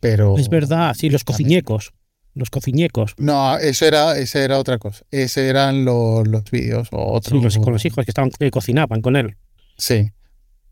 [0.00, 0.38] pero...
[0.38, 1.92] Es verdad, sí, los cociñecos.
[2.34, 3.14] Los cociñecos.
[3.16, 5.04] No, eso era, esa era otra cosa.
[5.10, 7.38] Ese eran los, los vídeos o otros.
[7.38, 9.36] Sí, los, con los hijos que estaban que cocinaban con él.
[9.78, 10.10] Sí.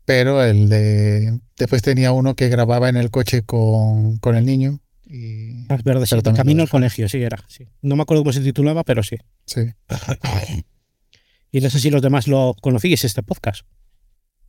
[0.05, 1.39] Pero el de.
[1.57, 4.79] Después tenía uno que grababa en el coche con, con el niño.
[5.05, 5.71] Y...
[5.71, 7.43] Es verdad, sí, camino al colegio, sí, era.
[7.47, 7.67] Sí.
[7.81, 9.17] No me acuerdo cómo se titulaba, pero sí.
[9.45, 9.61] Sí.
[11.51, 13.65] y no sé si los demás lo conocíais este podcast.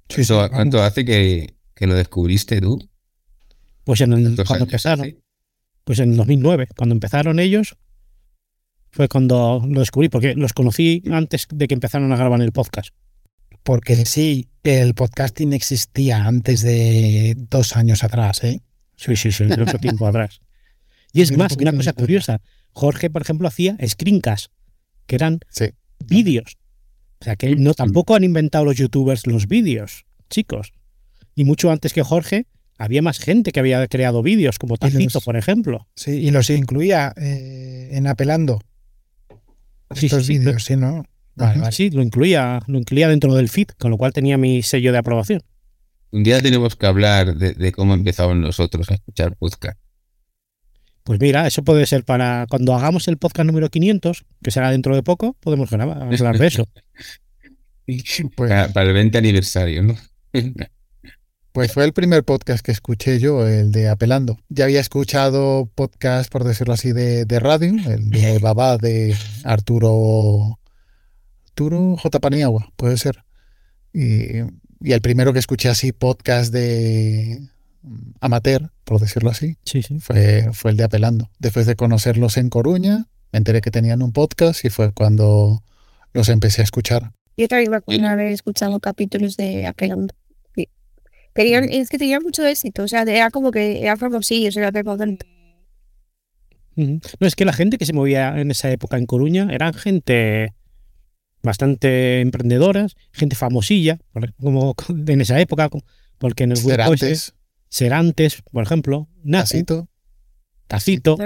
[0.08, 2.88] Sí, ¿Eso cuánto hace que, que, lo descubriste tú?
[3.84, 5.06] Pues en el, cuando años, empezaron.
[5.06, 5.18] ¿sí?
[5.84, 7.76] Pues en el 2009, cuando empezaron ellos,
[8.90, 12.94] fue cuando lo descubrí, porque los conocí antes de que empezaron a grabar el podcast.
[13.66, 18.60] Porque sí, el podcasting existía antes de dos años atrás, ¿eh?
[18.94, 20.40] Sí, sí, sí, de otro tiempo atrás.
[21.12, 22.40] Y es más, una cosa curiosa.
[22.70, 24.50] Jorge, por ejemplo, hacía screencasts,
[25.06, 25.70] que eran sí.
[25.98, 26.58] vídeos.
[27.20, 30.72] O sea que no tampoco han inventado los youtubers los vídeos, chicos.
[31.34, 32.46] Y mucho antes que Jorge,
[32.78, 35.88] había más gente que había creado vídeos, como Tacito, por ejemplo.
[35.96, 38.60] Sí, y los incluía eh, en Apelando.
[39.92, 41.02] Sí, Estos sí, vídeos, sí, ¿no?
[41.36, 41.72] Vale, vale.
[41.72, 44.98] Sí, lo incluía, lo incluía dentro del feed, con lo cual tenía mi sello de
[44.98, 45.42] aprobación.
[46.10, 49.78] Un día tenemos que hablar de, de cómo empezaron nosotros a escuchar podcast.
[51.06, 54.96] Pues mira, eso puede ser para cuando hagamos el podcast número 500, que será dentro
[54.96, 56.68] de poco, podemos grabar, hablar de eso.
[57.86, 59.94] pues, para, para, el 20 aniversario, ¿no?
[61.52, 64.38] Pues fue el primer podcast que escuché yo, el de Apelando.
[64.50, 70.58] Ya había escuchado podcast, por decirlo así, de, de radio, el de Babá de Arturo
[71.56, 72.20] Arturo J.
[72.20, 73.24] Paniagua, puede ser.
[73.94, 74.40] Y,
[74.80, 77.40] y el primero que escuché así, podcast de
[77.80, 79.98] mm, amateur, por decirlo así, Sí, sí.
[79.98, 81.30] fue, fue el de Apelando.
[81.38, 85.62] Después de conocerlos en Coruña, me enteré que tenían un podcast y fue cuando
[86.12, 87.12] los empecé a escuchar.
[87.38, 90.14] Yo también me acuerdo haber escuchado capítulos de Apelando.
[90.54, 90.68] Sí.
[91.32, 94.70] Tenían, es que tenían mucho éxito, o sea, era como que era famosillos, era.
[96.76, 97.00] Ujú.
[97.18, 100.52] No, es que la gente que se movía en esa época en Coruña eran gente
[101.46, 103.98] bastante emprendedoras, gente famosilla,
[104.38, 104.74] como
[105.06, 105.70] en esa época,
[106.18, 107.34] porque en el grupo ese- Serantes,
[107.68, 109.88] Serantes, por ejemplo, Nacu, Tacito.
[110.66, 111.16] Tacito,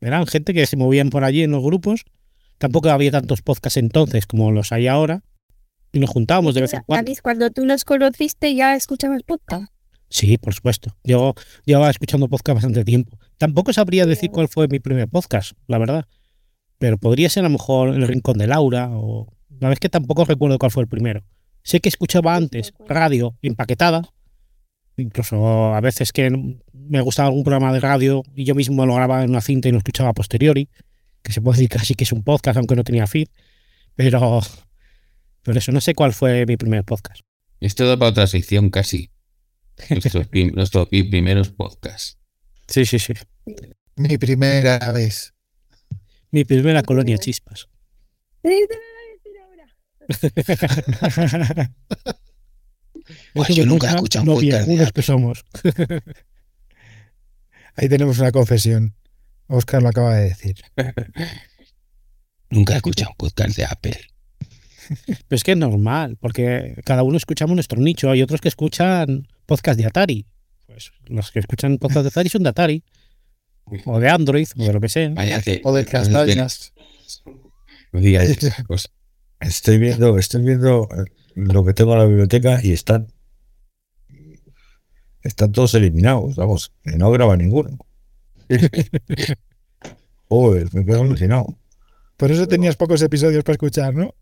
[0.00, 2.04] eran gente que se movían por allí en los grupos.
[2.58, 5.22] Tampoco había tantos podcasts entonces como los hay ahora.
[5.92, 7.12] Y nos juntábamos de vez en cuando.
[7.22, 9.72] Cuando tú los conociste ya escuchabas podcast.
[10.08, 10.96] Sí, por supuesto.
[11.04, 13.18] Yo llevaba escuchando podcast bastante tiempo.
[13.38, 16.06] Tampoco sabría decir cuál fue mi primer podcast, la verdad.
[16.82, 19.32] Pero podría ser a lo mejor El Rincón de Laura o...
[19.60, 21.22] La vez que tampoco recuerdo cuál fue el primero.
[21.62, 24.02] Sé que escuchaba antes radio empaquetada.
[24.96, 26.28] Incluso a veces que
[26.72, 29.70] me gustaba algún programa de radio y yo mismo lo grababa en una cinta y
[29.70, 30.68] lo escuchaba a posteriori.
[31.22, 33.28] Que se puede decir casi que es un podcast, aunque no tenía feed.
[33.94, 34.40] Pero...
[35.42, 37.20] Pero eso, no sé cuál fue mi primer podcast.
[37.60, 39.12] Esto da para otra sección casi.
[39.88, 42.18] Nuestros, prim- nuestros pi- primeros podcasts.
[42.66, 43.12] Sí, sí, sí.
[43.94, 45.32] Mi primera vez.
[46.32, 47.68] Mi primera colonia chispas.
[53.34, 55.44] Pues yo nunca he escuchado un podcast de viejunos que somos.
[57.76, 58.94] Ahí tenemos una confesión.
[59.46, 60.56] Oscar lo acaba de decir.
[62.48, 64.00] Nunca he escuchado un podcast de Apple.
[65.06, 68.10] Pero es que es normal, porque cada uno escuchamos nuestro nicho.
[68.10, 70.26] Hay otros que escuchan podcast de Atari.
[70.66, 72.84] Pues los que escuchan podcast de Atari son de Atari.
[73.86, 75.12] O de Android, o de lo que sea.
[75.64, 76.72] O de castañas.
[79.40, 81.04] Estoy viendo, estoy viendo eh,
[81.34, 83.08] lo que tengo en la biblioteca y están
[85.22, 87.78] están todos eliminados, vamos, no graba ninguno.
[90.28, 91.58] Joder, me quedo alucinado.
[92.16, 94.14] Por eso tenías pocos episodios para escuchar, ¿no?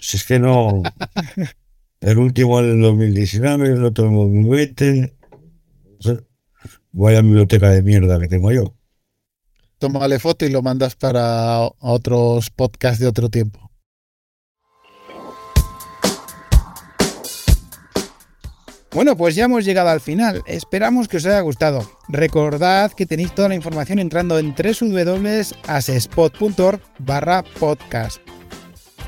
[0.00, 0.82] Si es que no.
[2.00, 5.16] El último en el 2019, el otro en el 2020.
[6.92, 8.74] Vaya biblioteca de mierda que tengo yo.
[9.78, 13.70] Tómale foto y lo mandas para otros podcasts de otro tiempo.
[18.92, 20.42] Bueno, pues ya hemos llegado al final.
[20.46, 21.88] Esperamos que os haya gustado.
[22.08, 28.20] Recordad que tenéis toda la información entrando en www.asespot.org barra podcast.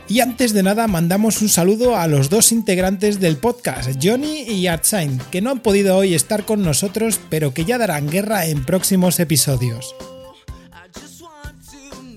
[0.08, 4.66] Y antes de nada, mandamos un saludo a los dos integrantes del podcast, Johnny y
[4.66, 8.64] Artsain, que no han podido hoy estar con nosotros, pero que ya darán guerra en
[8.64, 9.94] próximos episodios.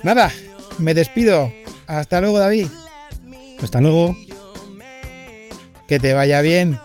[0.04, 0.32] Nada,
[0.78, 1.52] me despido.
[1.88, 2.68] Hasta luego, David.
[3.62, 4.16] Hasta luego.
[5.88, 6.80] Que te vaya bien.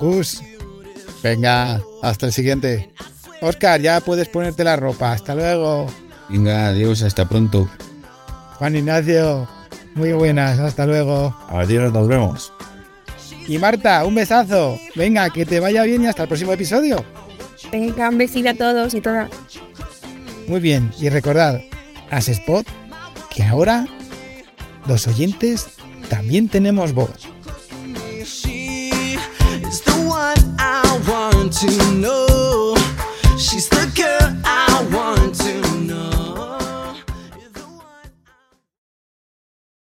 [0.00, 0.42] Gus.
[1.22, 2.90] Venga, hasta el siguiente.
[3.40, 5.12] Oscar, ya puedes ponerte la ropa.
[5.12, 5.86] Hasta luego.
[6.28, 7.68] Venga, adiós, hasta pronto.
[8.58, 9.48] Juan Ignacio,
[9.94, 11.36] muy buenas, hasta luego.
[11.48, 12.52] Adiós, nos vemos.
[13.46, 14.78] Y Marta, un besazo.
[14.94, 17.04] Venga, que te vaya bien y hasta el próximo episodio.
[17.70, 19.30] Venga, un besito a todos y todas.
[20.48, 21.60] Muy bien, y recordad,
[22.10, 22.66] haz spot
[23.34, 23.86] que ahora
[24.86, 25.66] los oyentes
[26.08, 27.34] también tenemos voz.
[31.54, 32.43] to